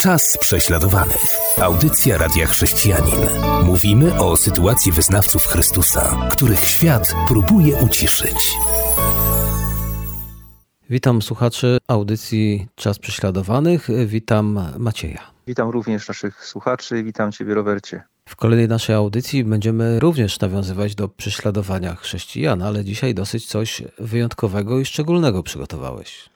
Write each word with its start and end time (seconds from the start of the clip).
Czas 0.00 0.38
prześladowanych. 0.38 1.38
Audycja 1.62 2.18
Radia 2.18 2.46
Chrześcijanin. 2.46 3.14
Mówimy 3.64 4.18
o 4.18 4.36
sytuacji 4.36 4.92
wyznawców 4.92 5.46
Chrystusa, 5.46 6.28
których 6.32 6.64
świat 6.64 7.14
próbuje 7.28 7.76
uciszyć. 7.76 8.52
Witam 10.90 11.22
słuchaczy 11.22 11.78
audycji 11.88 12.66
Czas 12.74 12.98
Prześladowanych. 12.98 13.88
Witam 14.06 14.60
Macieja. 14.78 15.20
Witam 15.46 15.70
również 15.70 16.08
naszych 16.08 16.44
słuchaczy. 16.46 17.02
Witam 17.04 17.32
Ciebie, 17.32 17.54
Robercie. 17.54 18.02
W 18.28 18.36
kolejnej 18.36 18.68
naszej 18.68 18.96
audycji 18.96 19.44
będziemy 19.44 20.00
również 20.00 20.40
nawiązywać 20.40 20.94
do 20.94 21.08
prześladowania 21.08 21.94
chrześcijan, 21.94 22.62
ale 22.62 22.84
dzisiaj 22.84 23.14
dosyć 23.14 23.46
coś 23.46 23.82
wyjątkowego 23.98 24.80
i 24.80 24.84
szczególnego 24.84 25.42
przygotowałeś. 25.42 26.35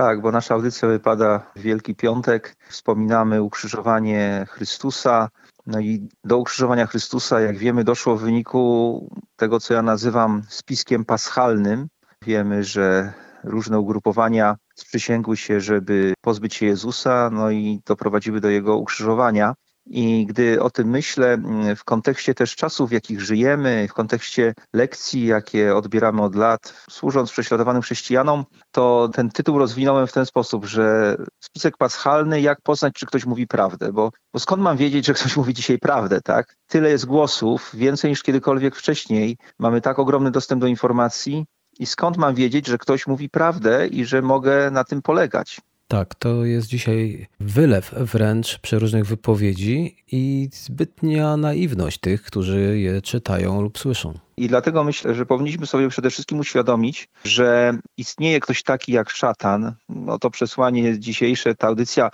Tak, 0.00 0.20
bo 0.20 0.30
nasza 0.30 0.54
audycja 0.54 0.88
wypada 0.88 1.50
w 1.56 1.60
Wielki 1.60 1.94
Piątek. 1.94 2.56
Wspominamy 2.68 3.42
ukrzyżowanie 3.42 4.46
Chrystusa. 4.50 5.28
No 5.66 5.80
i 5.80 6.08
do 6.24 6.38
ukrzyżowania 6.38 6.86
Chrystusa, 6.86 7.40
jak 7.40 7.58
wiemy, 7.58 7.84
doszło 7.84 8.16
w 8.16 8.20
wyniku 8.20 9.08
tego, 9.36 9.60
co 9.60 9.74
ja 9.74 9.82
nazywam 9.82 10.42
spiskiem 10.48 11.04
paschalnym. 11.04 11.88
Wiemy, 12.22 12.64
że 12.64 13.12
różne 13.44 13.78
ugrupowania 13.78 14.56
sprzysięgły 14.74 15.36
się, 15.36 15.60
żeby 15.60 16.14
pozbyć 16.20 16.54
się 16.54 16.66
Jezusa, 16.66 17.30
no 17.32 17.50
i 17.50 17.80
doprowadziły 17.86 18.40
do 18.40 18.48
jego 18.48 18.76
ukrzyżowania. 18.76 19.54
I 19.92 20.26
gdy 20.26 20.62
o 20.62 20.70
tym 20.70 20.88
myślę, 20.88 21.38
w 21.76 21.84
kontekście 21.84 22.34
też 22.34 22.56
czasów, 22.56 22.90
w 22.90 22.92
jakich 22.92 23.20
żyjemy, 23.20 23.86
w 23.88 23.92
kontekście 23.92 24.54
lekcji, 24.72 25.26
jakie 25.26 25.76
odbieramy 25.76 26.22
od 26.22 26.34
lat, 26.34 26.84
służąc 26.90 27.30
prześladowanym 27.30 27.82
chrześcijanom, 27.82 28.44
to 28.70 29.10
ten 29.12 29.30
tytuł 29.30 29.58
rozwinąłem 29.58 30.06
w 30.06 30.12
ten 30.12 30.26
sposób, 30.26 30.64
że 30.64 31.16
spisek 31.40 31.76
paschalny, 31.76 32.40
jak 32.40 32.62
poznać, 32.62 32.94
czy 32.94 33.06
ktoś 33.06 33.26
mówi 33.26 33.46
prawdę, 33.46 33.92
bo, 33.92 34.10
bo 34.32 34.40
skąd 34.40 34.62
mam 34.62 34.76
wiedzieć, 34.76 35.06
że 35.06 35.14
ktoś 35.14 35.36
mówi 35.40 35.54
dzisiaj 35.54 35.78
prawdę, 35.78 36.20
tak? 36.20 36.56
Tyle 36.66 36.90
jest 36.90 37.06
głosów, 37.06 37.70
więcej 37.74 38.10
niż 38.10 38.22
kiedykolwiek 38.22 38.76
wcześniej. 38.76 39.36
Mamy 39.58 39.80
tak 39.80 39.98
ogromny 39.98 40.30
dostęp 40.30 40.60
do 40.60 40.66
informacji, 40.66 41.44
i 41.78 41.86
skąd 41.86 42.16
mam 42.16 42.34
wiedzieć, 42.34 42.66
że 42.66 42.78
ktoś 42.78 43.06
mówi 43.06 43.30
prawdę 43.30 43.86
i 43.86 44.04
że 44.04 44.22
mogę 44.22 44.70
na 44.70 44.84
tym 44.84 45.02
polegać? 45.02 45.60
Tak, 45.90 46.14
to 46.14 46.44
jest 46.44 46.68
dzisiaj 46.68 47.26
wylew 47.40 47.94
wręcz 47.96 48.58
przeróżnych 48.58 49.06
wypowiedzi 49.06 49.96
i 50.12 50.48
zbytnia 50.52 51.36
naiwność 51.36 51.98
tych, 51.98 52.22
którzy 52.22 52.78
je 52.78 53.02
czytają 53.02 53.62
lub 53.62 53.78
słyszą. 53.78 54.14
I 54.36 54.48
dlatego 54.48 54.84
myślę, 54.84 55.14
że 55.14 55.26
powinniśmy 55.26 55.66
sobie 55.66 55.88
przede 55.88 56.10
wszystkim 56.10 56.38
uświadomić, 56.38 57.08
że 57.24 57.78
istnieje 57.96 58.40
ktoś 58.40 58.62
taki 58.62 58.92
jak 58.92 59.10
szatan. 59.10 59.74
No 59.88 60.18
to 60.18 60.30
przesłanie 60.30 60.98
dzisiejsze, 60.98 61.54
ta 61.54 61.66
audycja 61.66 62.10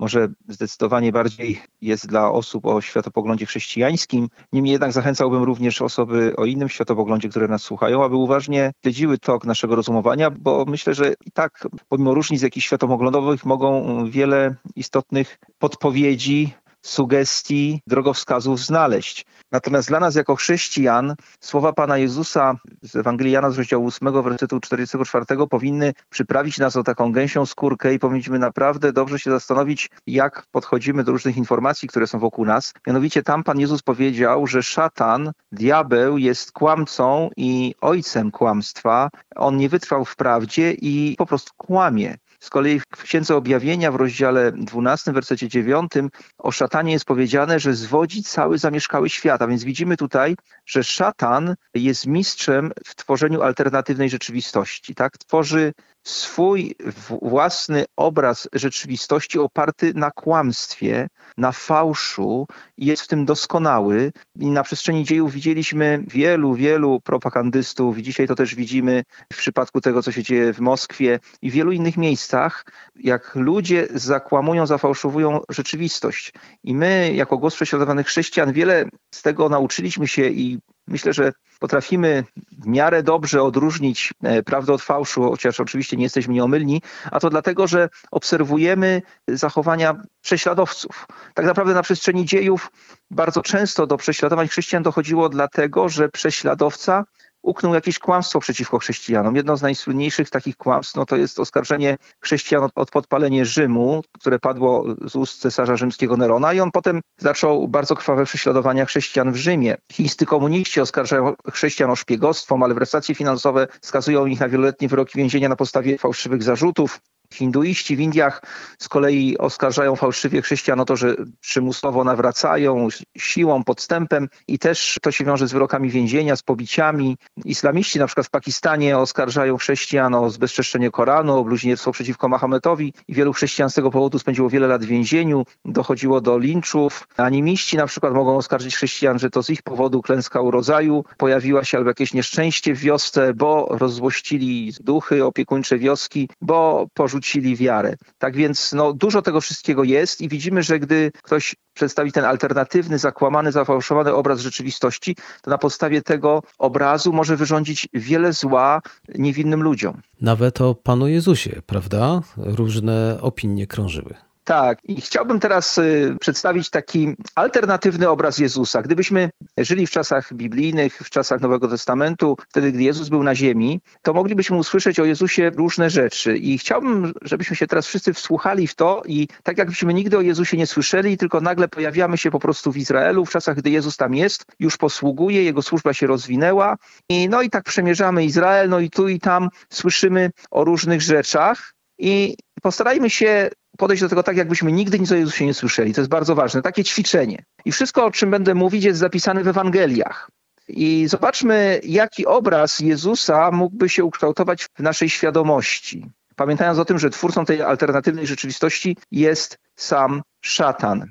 może 0.00 0.28
zdecydowanie 0.48 1.12
bardziej 1.12 1.60
jest 1.80 2.06
dla 2.06 2.30
osób 2.30 2.66
o 2.66 2.80
światopoglądzie 2.80 3.46
chrześcijańskim. 3.46 4.28
Niemniej 4.52 4.72
jednak 4.72 4.92
zachęcałbym 4.92 5.42
również 5.42 5.82
osoby 5.82 6.36
o 6.36 6.44
innym 6.44 6.68
światopoglądzie, 6.68 7.28
które 7.28 7.48
nas 7.48 7.62
słuchają, 7.62 8.04
aby 8.04 8.16
uważnie 8.16 8.72
śledziły 8.82 9.18
tok 9.18 9.44
naszego 9.44 9.76
rozumowania, 9.76 10.30
bo 10.30 10.64
myślę, 10.68 10.94
że 10.94 11.14
i 11.26 11.30
tak 11.30 11.66
pomimo 11.88 12.14
różnic 12.14 12.42
jakichś 12.42 12.66
światopoglądowych 12.66 13.44
mogą 13.44 14.04
wiele 14.10 14.54
istotnych 14.76 15.38
podpowiedzi 15.58 16.54
sugestii, 16.82 17.82
drogowskazów 17.86 18.60
znaleźć. 18.60 19.26
Natomiast 19.52 19.88
dla 19.88 20.00
nas 20.00 20.14
jako 20.14 20.36
chrześcijan 20.36 21.14
słowa 21.40 21.72
Pana 21.72 21.98
Jezusa 21.98 22.54
z 22.82 22.96
Ewangelii 22.96 23.32
Jana 23.32 23.50
z 23.50 23.58
rozdziału 23.58 23.86
8, 23.86 24.22
wersetu 24.22 24.60
44 24.60 25.24
powinny 25.50 25.92
przyprawić 26.10 26.58
nas 26.58 26.76
o 26.76 26.82
taką 26.82 27.12
gęsią 27.12 27.46
skórkę 27.46 27.94
i 27.94 27.98
powinniśmy 27.98 28.38
naprawdę 28.38 28.92
dobrze 28.92 29.18
się 29.18 29.30
zastanowić, 29.30 29.90
jak 30.06 30.46
podchodzimy 30.50 31.04
do 31.04 31.12
różnych 31.12 31.36
informacji, 31.36 31.88
które 31.88 32.06
są 32.06 32.18
wokół 32.18 32.44
nas. 32.44 32.72
Mianowicie 32.86 33.22
tam 33.22 33.44
Pan 33.44 33.60
Jezus 33.60 33.82
powiedział, 33.82 34.46
że 34.46 34.62
szatan, 34.62 35.32
diabeł 35.52 36.18
jest 36.18 36.52
kłamcą 36.52 37.30
i 37.36 37.74
ojcem 37.80 38.30
kłamstwa. 38.30 39.10
On 39.36 39.56
nie 39.56 39.68
wytrwał 39.68 40.04
w 40.04 40.16
prawdzie 40.16 40.72
i 40.72 41.14
po 41.18 41.26
prostu 41.26 41.52
kłamie. 41.56 42.16
Z 42.40 42.50
kolei 42.50 42.80
w 42.80 42.86
Księdze 42.86 43.36
Objawienia 43.36 43.92
w 43.92 43.94
rozdziale 43.94 44.52
12, 44.52 45.12
wersecie 45.12 45.48
9 45.48 45.92
o 46.38 46.52
szatanie 46.52 46.92
jest 46.92 47.04
powiedziane, 47.04 47.60
że 47.60 47.74
zwodzi 47.74 48.22
cały 48.22 48.58
zamieszkały 48.58 49.08
świat. 49.08 49.42
A 49.42 49.46
więc 49.46 49.64
widzimy 49.64 49.96
tutaj, 49.96 50.36
że 50.66 50.84
szatan 50.84 51.54
jest 51.74 52.06
mistrzem 52.06 52.72
w 52.84 52.94
tworzeniu 52.94 53.42
alternatywnej 53.42 54.10
rzeczywistości. 54.10 54.94
Tak? 54.94 55.18
Tworzy 55.18 55.72
swój 56.02 56.74
własny 57.22 57.84
obraz 57.96 58.48
rzeczywistości 58.52 59.38
oparty 59.38 59.92
na 59.94 60.10
kłamstwie, 60.10 61.08
na 61.36 61.52
fałszu 61.52 62.46
i 62.76 62.86
jest 62.86 63.02
w 63.02 63.08
tym 63.08 63.24
doskonały. 63.24 64.12
I 64.38 64.46
na 64.46 64.62
przestrzeni 64.62 65.04
dziejów 65.04 65.32
widzieliśmy 65.32 66.04
wielu, 66.08 66.54
wielu 66.54 67.00
propagandystów 67.00 67.98
i 67.98 68.02
dzisiaj 68.02 68.26
to 68.26 68.34
też 68.34 68.54
widzimy 68.54 69.02
w 69.32 69.36
przypadku 69.36 69.80
tego, 69.80 70.02
co 70.02 70.12
się 70.12 70.22
dzieje 70.22 70.52
w 70.52 70.60
Moskwie 70.60 71.18
i 71.42 71.50
w 71.50 71.54
wielu 71.54 71.72
innych 71.72 71.96
miejscach, 71.96 72.64
jak 72.96 73.34
ludzie 73.34 73.88
zakłamują, 73.94 74.66
zafałszowują 74.66 75.40
rzeczywistość. 75.48 76.32
I 76.64 76.74
my, 76.74 77.12
jako 77.14 77.38
głos 77.38 77.54
prześladowanych 77.54 78.06
chrześcijan, 78.06 78.52
wiele 78.52 78.84
z 79.14 79.22
tego 79.22 79.48
nauczyliśmy 79.48 80.08
się 80.08 80.28
i 80.28 80.58
myślę, 80.90 81.12
że 81.12 81.32
potrafimy 81.60 82.24
w 82.58 82.66
miarę 82.66 83.02
dobrze 83.02 83.42
odróżnić 83.42 84.14
e, 84.22 84.42
prawdę 84.42 84.72
od 84.72 84.82
fałszu, 84.82 85.22
chociaż 85.22 85.60
oczywiście 85.60 85.96
nie 85.96 86.02
jesteśmy 86.02 86.34
nieomylni, 86.34 86.82
a 87.10 87.20
to 87.20 87.30
dlatego, 87.30 87.66
że 87.66 87.88
obserwujemy 88.10 89.02
zachowania 89.28 90.02
prześladowców. 90.22 91.06
Tak 91.34 91.46
naprawdę 91.46 91.74
na 91.74 91.82
przestrzeni 91.82 92.24
dziejów 92.24 92.70
bardzo 93.10 93.42
często 93.42 93.86
do 93.86 93.96
prześladowań 93.96 94.48
chrześcijan 94.48 94.82
dochodziło 94.82 95.28
dlatego, 95.28 95.88
że 95.88 96.08
prześladowca 96.08 97.04
uknął 97.42 97.74
jakieś 97.74 97.98
kłamstwo 97.98 98.40
przeciwko 98.40 98.78
chrześcijanom. 98.78 99.36
Jedno 99.36 99.56
z 99.56 99.62
najsłynniejszych 99.62 100.30
takich 100.30 100.56
kłamstw 100.56 100.94
no 100.94 101.06
to 101.06 101.16
jest 101.16 101.40
oskarżenie 101.40 101.98
chrześcijan 102.20 102.68
od 102.74 102.90
podpalenie 102.90 103.44
Rzymu, 103.44 104.02
które 104.12 104.38
padło 104.38 104.84
z 105.06 105.16
ust 105.16 105.40
cesarza 105.40 105.76
rzymskiego 105.76 106.16
Nerona 106.16 106.52
i 106.52 106.60
on 106.60 106.70
potem 106.70 107.00
zaczął 107.18 107.68
bardzo 107.68 107.96
krwawe 107.96 108.24
prześladowania 108.24 108.86
chrześcijan 108.86 109.32
w 109.32 109.36
Rzymie. 109.36 109.76
Chińscy 109.92 110.26
komuniści 110.26 110.80
oskarżają 110.80 111.34
chrześcijan 111.52 111.90
o 111.90 111.96
szpiegostwo, 111.96 112.56
malwersacje 112.56 113.14
finansowe, 113.14 113.66
skazują 113.80 114.26
ich 114.26 114.40
na 114.40 114.48
wieloletnie 114.48 114.88
wyroki 114.88 115.18
więzienia 115.18 115.48
na 115.48 115.56
podstawie 115.56 115.98
fałszywych 115.98 116.42
zarzutów. 116.42 117.00
Hinduiści 117.34 117.96
w 117.96 118.00
Indiach 118.00 118.42
z 118.78 118.88
kolei 118.88 119.38
oskarżają 119.38 119.96
fałszywie 119.96 120.42
chrześcijan 120.42 120.80
o 120.80 120.84
to, 120.84 120.96
że 120.96 121.16
przymusowo 121.40 122.04
nawracają 122.04 122.88
siłą, 123.18 123.64
podstępem 123.64 124.28
i 124.48 124.58
też 124.58 124.98
to 125.02 125.10
się 125.10 125.24
wiąże 125.24 125.48
z 125.48 125.52
wyrokami 125.52 125.90
więzienia, 125.90 126.36
z 126.36 126.42
pobiciami. 126.42 127.16
Islamiści 127.44 127.98
na 127.98 128.06
przykład 128.06 128.26
w 128.26 128.30
Pakistanie 128.30 128.98
oskarżają 128.98 129.56
chrześcijan 129.56 130.14
o 130.14 130.30
zbezczeszczenie 130.30 130.90
Koranu, 130.90 131.38
o 131.38 131.44
bluźnierstwo 131.44 131.92
przeciwko 131.92 132.28
Mahometowi 132.28 132.94
i 133.08 133.14
wielu 133.14 133.32
chrześcijan 133.32 133.70
z 133.70 133.74
tego 133.74 133.90
powodu 133.90 134.18
spędziło 134.18 134.50
wiele 134.50 134.66
lat 134.66 134.84
w 134.84 134.88
więzieniu, 134.88 135.44
dochodziło 135.64 136.20
do 136.20 136.38
linczów. 136.38 137.08
Animiści 137.16 137.76
na 137.76 137.86
przykład 137.86 138.14
mogą 138.14 138.36
oskarżyć 138.36 138.76
chrześcijan, 138.76 139.18
że 139.18 139.30
to 139.30 139.42
z 139.42 139.50
ich 139.50 139.62
powodu 139.62 140.02
klęska 140.02 140.40
urodzaju 140.40 141.04
pojawiła 141.16 141.64
się 141.64 141.78
albo 141.78 141.90
jakieś 141.90 142.14
nieszczęście 142.14 142.74
w 142.74 142.78
wiosce, 142.78 143.34
bo 143.34 143.66
rozzłościli 143.70 144.72
duchy 144.80 145.24
opiekuńcze 145.24 145.78
wioski, 145.78 146.28
bo 146.40 146.86
porzucili 146.94 147.19
porzucili 147.20 147.56
wiarę. 147.56 147.96
Tak 148.18 148.36
więc 148.36 148.72
no, 148.72 148.92
dużo 148.92 149.22
tego 149.22 149.40
wszystkiego 149.40 149.84
jest 149.84 150.20
i 150.20 150.28
widzimy, 150.28 150.62
że 150.62 150.78
gdy 150.78 151.12
ktoś 151.22 151.54
przedstawi 151.74 152.12
ten 152.12 152.24
alternatywny, 152.24 152.98
zakłamany, 152.98 153.52
zafałszowany 153.52 154.14
obraz 154.14 154.40
rzeczywistości, 154.40 155.16
to 155.42 155.50
na 155.50 155.58
podstawie 155.58 156.02
tego 156.02 156.42
obrazu 156.58 157.12
może 157.12 157.36
wyrządzić 157.36 157.88
wiele 157.92 158.32
zła 158.32 158.80
niewinnym 159.14 159.62
ludziom. 159.62 160.02
Nawet 160.20 160.60
o 160.60 160.74
Panu 160.74 161.08
Jezusie, 161.08 161.62
prawda? 161.66 162.20
Różne 162.36 163.18
opinie 163.20 163.66
krążyły. 163.66 164.14
Tak, 164.50 164.78
i 164.84 165.00
chciałbym 165.00 165.40
teraz 165.40 165.78
y, 165.78 166.16
przedstawić 166.20 166.70
taki 166.70 167.14
alternatywny 167.34 168.08
obraz 168.08 168.38
Jezusa. 168.38 168.82
Gdybyśmy 168.82 169.30
żyli 169.58 169.86
w 169.86 169.90
czasach 169.90 170.34
biblijnych, 170.34 170.98
w 170.98 171.10
czasach 171.10 171.40
Nowego 171.40 171.68
Testamentu, 171.68 172.36
wtedy, 172.48 172.72
gdy 172.72 172.82
Jezus 172.82 173.08
był 173.08 173.22
na 173.22 173.34
ziemi, 173.34 173.80
to 174.02 174.12
moglibyśmy 174.12 174.56
usłyszeć 174.56 175.00
o 175.00 175.04
Jezusie 175.04 175.50
różne 175.50 175.90
rzeczy. 175.90 176.36
I 176.36 176.58
chciałbym, 176.58 177.12
żebyśmy 177.22 177.56
się 177.56 177.66
teraz 177.66 177.86
wszyscy 177.86 178.12
wsłuchali 178.12 178.66
w 178.66 178.74
to 178.74 179.02
i 179.06 179.28
tak 179.42 179.58
jakbyśmy 179.58 179.94
nigdy 179.94 180.18
o 180.18 180.20
Jezusie 180.20 180.56
nie 180.56 180.66
słyszeli, 180.66 181.16
tylko 181.16 181.40
nagle 181.40 181.68
pojawiamy 181.68 182.18
się 182.18 182.30
po 182.30 182.38
prostu 182.38 182.72
w 182.72 182.76
Izraelu, 182.76 183.26
w 183.26 183.30
czasach, 183.30 183.56
gdy 183.56 183.70
Jezus 183.70 183.96
tam 183.96 184.14
jest, 184.14 184.44
już 184.58 184.76
posługuje, 184.76 185.44
jego 185.44 185.62
służba 185.62 185.92
się 185.92 186.06
rozwinęła. 186.06 186.76
I 187.08 187.28
no 187.28 187.42
i 187.42 187.50
tak 187.50 187.64
przemierzamy 187.64 188.24
Izrael, 188.24 188.68
no 188.68 188.80
i 188.80 188.90
tu 188.90 189.08
i 189.08 189.20
tam 189.20 189.48
słyszymy 189.68 190.30
o 190.50 190.64
różnych 190.64 191.02
rzeczach. 191.02 191.74
I 191.98 192.36
postarajmy 192.62 193.10
się 193.10 193.50
podejść 193.80 194.02
do 194.02 194.08
tego 194.08 194.22
tak, 194.22 194.36
jakbyśmy 194.36 194.72
nigdy 194.72 194.98
nic 194.98 195.12
o 195.12 195.14
Jezusie 195.14 195.46
nie 195.46 195.54
słyszeli. 195.54 195.94
To 195.94 196.00
jest 196.00 196.10
bardzo 196.10 196.34
ważne. 196.34 196.62
Takie 196.62 196.84
ćwiczenie. 196.84 197.44
I 197.64 197.72
wszystko, 197.72 198.04
o 198.04 198.10
czym 198.10 198.30
będę 198.30 198.54
mówić, 198.54 198.84
jest 198.84 198.98
zapisane 198.98 199.44
w 199.44 199.48
Ewangeliach. 199.48 200.30
I 200.68 201.08
zobaczmy, 201.08 201.80
jaki 201.84 202.26
obraz 202.26 202.80
Jezusa 202.80 203.50
mógłby 203.50 203.88
się 203.88 204.04
ukształtować 204.04 204.64
w 204.64 204.82
naszej 204.82 205.10
świadomości. 205.10 206.06
Pamiętając 206.36 206.78
o 206.78 206.84
tym, 206.84 206.98
że 206.98 207.10
twórcą 207.10 207.44
tej 207.44 207.62
alternatywnej 207.62 208.26
rzeczywistości 208.26 208.96
jest 209.10 209.58
sam 209.76 210.22
szatan. 210.44 211.10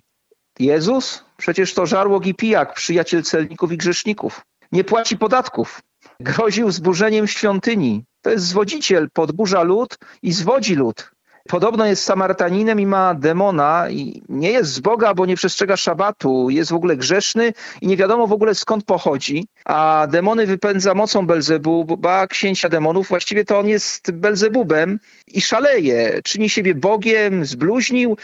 Jezus? 0.59 1.23
Przecież 1.37 1.73
to 1.73 1.85
żarłok 1.85 2.25
i 2.25 2.35
pijak, 2.35 2.73
przyjaciel 2.73 3.23
celników 3.23 3.71
i 3.71 3.77
grzeszników. 3.77 4.41
Nie 4.71 4.83
płaci 4.83 5.17
podatków. 5.17 5.81
Groził 6.19 6.71
zburzeniem 6.71 7.27
świątyni. 7.27 8.03
To 8.21 8.29
jest 8.29 8.45
zwodziciel, 8.45 9.09
podburza 9.13 9.63
lud 9.63 9.97
i 10.21 10.31
zwodzi 10.31 10.75
lud. 10.75 11.11
Podobno 11.49 11.85
jest 11.85 12.03
Samarytaninem 12.03 12.79
i 12.79 12.85
ma 12.85 13.13
demona 13.13 13.89
i 13.89 14.21
nie 14.29 14.51
jest 14.51 14.71
z 14.71 14.79
Boga, 14.79 15.13
bo 15.13 15.25
nie 15.25 15.35
przestrzega 15.35 15.77
szabatu, 15.77 16.49
jest 16.49 16.71
w 16.71 16.73
ogóle 16.75 16.97
grzeszny 16.97 17.53
i 17.81 17.87
nie 17.87 17.97
wiadomo 17.97 18.27
w 18.27 18.31
ogóle 18.31 18.55
skąd 18.55 18.85
pochodzi, 18.85 19.47
a 19.65 20.07
demony 20.11 20.45
wypędza 20.45 20.93
mocą 20.93 21.27
Belzebuba, 21.27 22.27
księcia 22.27 22.69
demonów, 22.69 23.07
właściwie 23.07 23.45
to 23.45 23.59
on 23.59 23.67
jest 23.67 24.11
Belzebubem 24.11 24.99
i 25.27 25.41
szaleje, 25.41 26.21
czyni 26.23 26.49
siebie 26.49 26.75
Bogiem, 26.75 27.45
zbluźnił, 27.45 28.17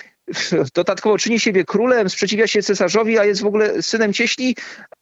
dodatkowo 0.75 1.17
czyni 1.17 1.39
siebie 1.39 1.63
królem, 1.63 2.09
sprzeciwia 2.09 2.47
się 2.47 2.61
cesarzowi, 2.61 3.19
a 3.19 3.25
jest 3.25 3.41
w 3.41 3.45
ogóle 3.45 3.81
synem 3.81 4.13
cieśli, 4.13 4.55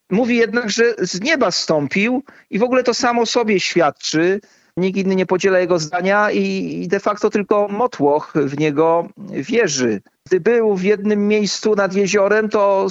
mówi 0.10 0.38
jednak, 0.38 0.70
że 0.70 0.84
z 0.98 1.22
nieba 1.22 1.52
stąpił 1.52 2.24
i 2.50 2.60
w 2.60 2.64
ogóle 2.64 2.84
to 2.84 2.94
samo 2.94 3.26
sobie 3.26 3.60
świadczy, 3.60 4.40
Nikt 4.78 4.98
inny 4.98 5.16
nie 5.16 5.26
podziela 5.26 5.60
jego 5.60 5.80
zdania 5.80 6.32
i 6.32 6.88
de 6.88 7.00
facto 7.00 7.30
tylko 7.30 7.68
Motłoch 7.68 8.34
w 8.36 8.60
niego 8.60 9.08
wierzy. 9.30 10.02
Gdy 10.26 10.40
był 10.40 10.76
w 10.76 10.84
jednym 10.84 11.28
miejscu 11.28 11.76
nad 11.76 11.94
jeziorem, 11.94 12.50
to 12.50 12.88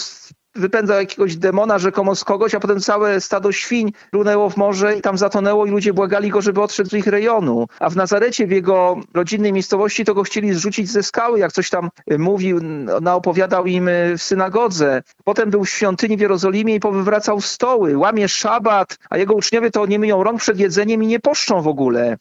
wypędzał 0.54 0.98
jakiegoś 0.98 1.36
demona 1.36 1.78
rzekomo 1.78 2.14
z 2.14 2.24
kogoś, 2.24 2.54
a 2.54 2.60
potem 2.60 2.80
całe 2.80 3.20
stado 3.20 3.52
świń 3.52 3.92
runęło 4.12 4.50
w 4.50 4.56
morze 4.56 4.96
i 4.96 5.00
tam 5.00 5.18
zatonęło 5.18 5.66
i 5.66 5.70
ludzie 5.70 5.92
błagali 5.92 6.30
go, 6.30 6.42
żeby 6.42 6.62
odszedł 6.62 6.90
z 6.90 6.92
ich 6.92 7.06
rejonu. 7.06 7.66
A 7.80 7.90
w 7.90 7.96
Nazarecie, 7.96 8.46
w 8.46 8.50
jego 8.50 8.96
rodzinnej 9.14 9.52
miejscowości, 9.52 10.04
to 10.04 10.14
go 10.14 10.22
chcieli 10.22 10.54
zrzucić 10.54 10.90
ze 10.90 11.02
skały, 11.02 11.38
jak 11.38 11.52
coś 11.52 11.70
tam 11.70 11.90
mówił, 12.18 12.60
naopowiadał 13.00 13.66
im 13.66 13.88
w 14.18 14.22
synagodze. 14.22 15.02
Potem 15.24 15.50
był 15.50 15.64
w 15.64 15.70
świątyni 15.70 16.16
w 16.16 16.20
Jerozolimie 16.20 16.74
i 16.74 16.80
powywracał 16.80 17.40
stoły, 17.40 17.96
łamie 17.96 18.28
szabat, 18.28 18.98
a 19.10 19.18
jego 19.18 19.34
uczniowie 19.34 19.70
to 19.70 19.86
nie 19.86 19.98
myją 19.98 20.24
rąk 20.24 20.40
przed 20.40 20.58
jedzeniem 20.58 21.02
i 21.02 21.06
nie 21.06 21.20
poszczą 21.20 21.62
w 21.62 21.68
ogóle. 21.68 22.16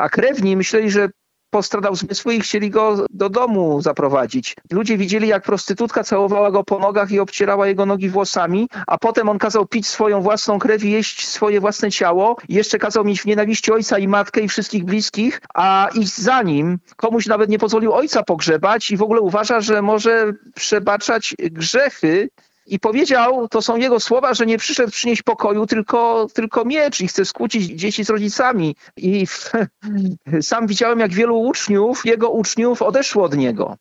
A 0.00 0.08
krewni 0.08 0.56
myśleli, 0.56 0.90
że 0.90 1.08
postradał 1.50 1.94
zmysły 1.94 2.34
i 2.34 2.40
chcieli 2.40 2.70
go 2.70 3.06
do 3.10 3.28
domu 3.28 3.82
zaprowadzić. 3.82 4.56
Ludzie 4.72 4.98
widzieli, 4.98 5.28
jak 5.28 5.42
prostytutka 5.42 6.04
całowała 6.04 6.50
go 6.50 6.64
po 6.64 6.78
nogach 6.78 7.10
i 7.10 7.20
obcierała 7.20 7.66
jego 7.66 7.86
nogi 7.86 8.10
włosami, 8.10 8.68
a 8.86 8.98
potem 8.98 9.28
on 9.28 9.38
kazał 9.38 9.66
pić 9.66 9.86
swoją 9.86 10.20
własną 10.20 10.58
krew 10.58 10.84
i 10.84 10.90
jeść 10.90 11.28
swoje 11.28 11.60
własne 11.60 11.90
ciało. 11.90 12.36
I 12.48 12.54
jeszcze 12.54 12.78
kazał 12.78 13.04
mieć 13.04 13.20
w 13.22 13.26
nienawiści 13.26 13.72
ojca 13.72 13.98
i 13.98 14.08
matkę 14.08 14.40
i 14.40 14.48
wszystkich 14.48 14.84
bliskich, 14.84 15.40
a 15.54 15.88
iść 15.94 16.16
za 16.16 16.42
nim. 16.42 16.78
Komuś 16.96 17.26
nawet 17.26 17.50
nie 17.50 17.58
pozwolił 17.58 17.92
ojca 17.92 18.22
pogrzebać 18.22 18.90
i 18.90 18.96
w 18.96 19.02
ogóle 19.02 19.20
uważa, 19.20 19.60
że 19.60 19.82
może 19.82 20.32
przebaczać 20.54 21.34
grzechy 21.38 22.28
i 22.66 22.80
powiedział, 22.80 23.48
to 23.48 23.62
są 23.62 23.76
jego 23.76 24.00
słowa, 24.00 24.34
że 24.34 24.46
nie 24.46 24.58
przyszedł 24.58 24.90
przynieść 24.90 25.22
pokoju, 25.22 25.66
tylko, 25.66 26.26
tylko 26.34 26.64
miecz 26.64 27.00
i 27.00 27.08
chce 27.08 27.24
skłócić 27.24 27.64
dzieci 27.64 28.04
z 28.04 28.10
rodzicami. 28.10 28.76
I 28.96 29.26
w, 29.26 29.52
sam 30.40 30.66
widziałem, 30.66 31.00
jak 31.00 31.12
wielu 31.12 31.40
uczniów, 31.40 32.06
jego 32.06 32.30
uczniów 32.30 32.82
odeszło 32.82 33.24
od 33.24 33.36
niego. 33.36 33.76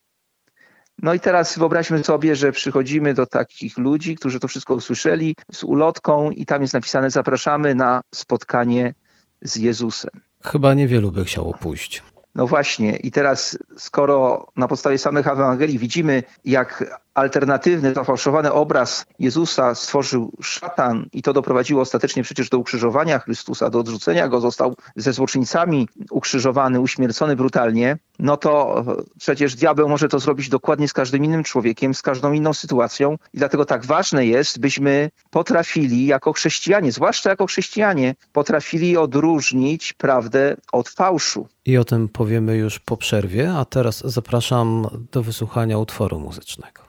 No 1.02 1.14
i 1.14 1.20
teraz 1.20 1.58
wyobraźmy 1.58 2.04
sobie, 2.04 2.36
że 2.36 2.52
przychodzimy 2.52 3.14
do 3.14 3.26
takich 3.26 3.78
ludzi, 3.78 4.16
którzy 4.16 4.40
to 4.40 4.48
wszystko 4.48 4.74
usłyszeli 4.74 5.36
z 5.52 5.64
ulotką 5.64 6.32
i 6.32 6.46
tam 6.46 6.62
jest 6.62 6.74
napisane 6.74 7.10
zapraszamy 7.10 7.76
na 7.76 8.02
spotkanie 8.14 8.94
z 9.42 9.56
Jezusem. 9.56 10.12
Chyba 10.44 10.74
niewielu 10.74 11.12
by 11.12 11.26
chciało 11.26 11.54
pójść. 11.54 12.04
No 12.36 12.48
właśnie, 12.48 12.96
i 12.96 13.12
teraz 13.12 13.58
skoro 13.78 14.48
na 14.56 14.68
podstawie 14.68 14.98
samych 14.98 15.28
Ewangelii 15.28 15.80
widzimy, 15.80 16.24
jak 16.46 17.00
alternatywny, 17.15 17.94
zafałszowany 17.94 18.53
obraz 18.53 19.06
Jezusa 19.19 19.75
stworzył 19.75 20.31
szatan 20.41 21.06
i 21.13 21.21
to 21.21 21.33
doprowadziło 21.33 21.81
ostatecznie 21.81 22.23
przecież 22.23 22.50
do 22.50 22.57
ukrzyżowania 22.57 23.19
Chrystusa, 23.19 23.69
do 23.69 23.79
odrzucenia 23.79 24.27
go, 24.27 24.41
został 24.41 24.75
ze 24.95 25.13
złoczyńcami 25.13 25.88
ukrzyżowany, 26.09 26.79
uśmiercony 26.79 27.35
brutalnie, 27.35 27.97
no 28.19 28.38
to 28.38 28.83
przecież 29.19 29.56
diabeł 29.56 29.89
może 29.89 30.07
to 30.07 30.19
zrobić 30.19 30.50
dokładnie 30.50 30.88
z 30.88 30.94
każdym 30.94 31.25
innym 31.25 31.44
człowiekiem, 31.44 31.94
z 31.94 32.01
każdą 32.01 32.33
inną 32.33 32.53
sytuacją 32.53 33.17
i 33.33 33.38
dlatego 33.38 33.65
tak 33.65 33.85
ważne 33.85 34.25
jest, 34.25 34.59
byśmy 34.59 35.09
potrafili 35.29 36.06
jako 36.06 36.33
chrześcijanie, 36.33 36.91
zwłaszcza 36.91 37.29
jako 37.29 37.45
chrześcijanie, 37.45 38.15
potrafili 38.33 38.97
odróżnić 38.97 39.94
prawdę 39.94 40.57
od 40.71 40.89
fałszu. 40.89 41.47
I 41.65 41.77
o 41.77 41.83
tym 41.83 42.09
powiemy 42.09 42.57
już 42.57 42.79
po 42.79 42.97
przerwie, 42.97 43.53
a 43.53 43.65
teraz 43.65 44.03
zapraszam 44.06 44.88
do 45.12 45.23
wysłuchania 45.23 45.77
utworu 45.77 46.19
muzycznego. 46.19 46.85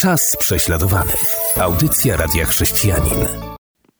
Czas 0.00 0.36
prześladowany. 0.36 1.12
Audycja 1.56 2.16
Radia 2.16 2.46
Chrześcijanin. 2.46 3.26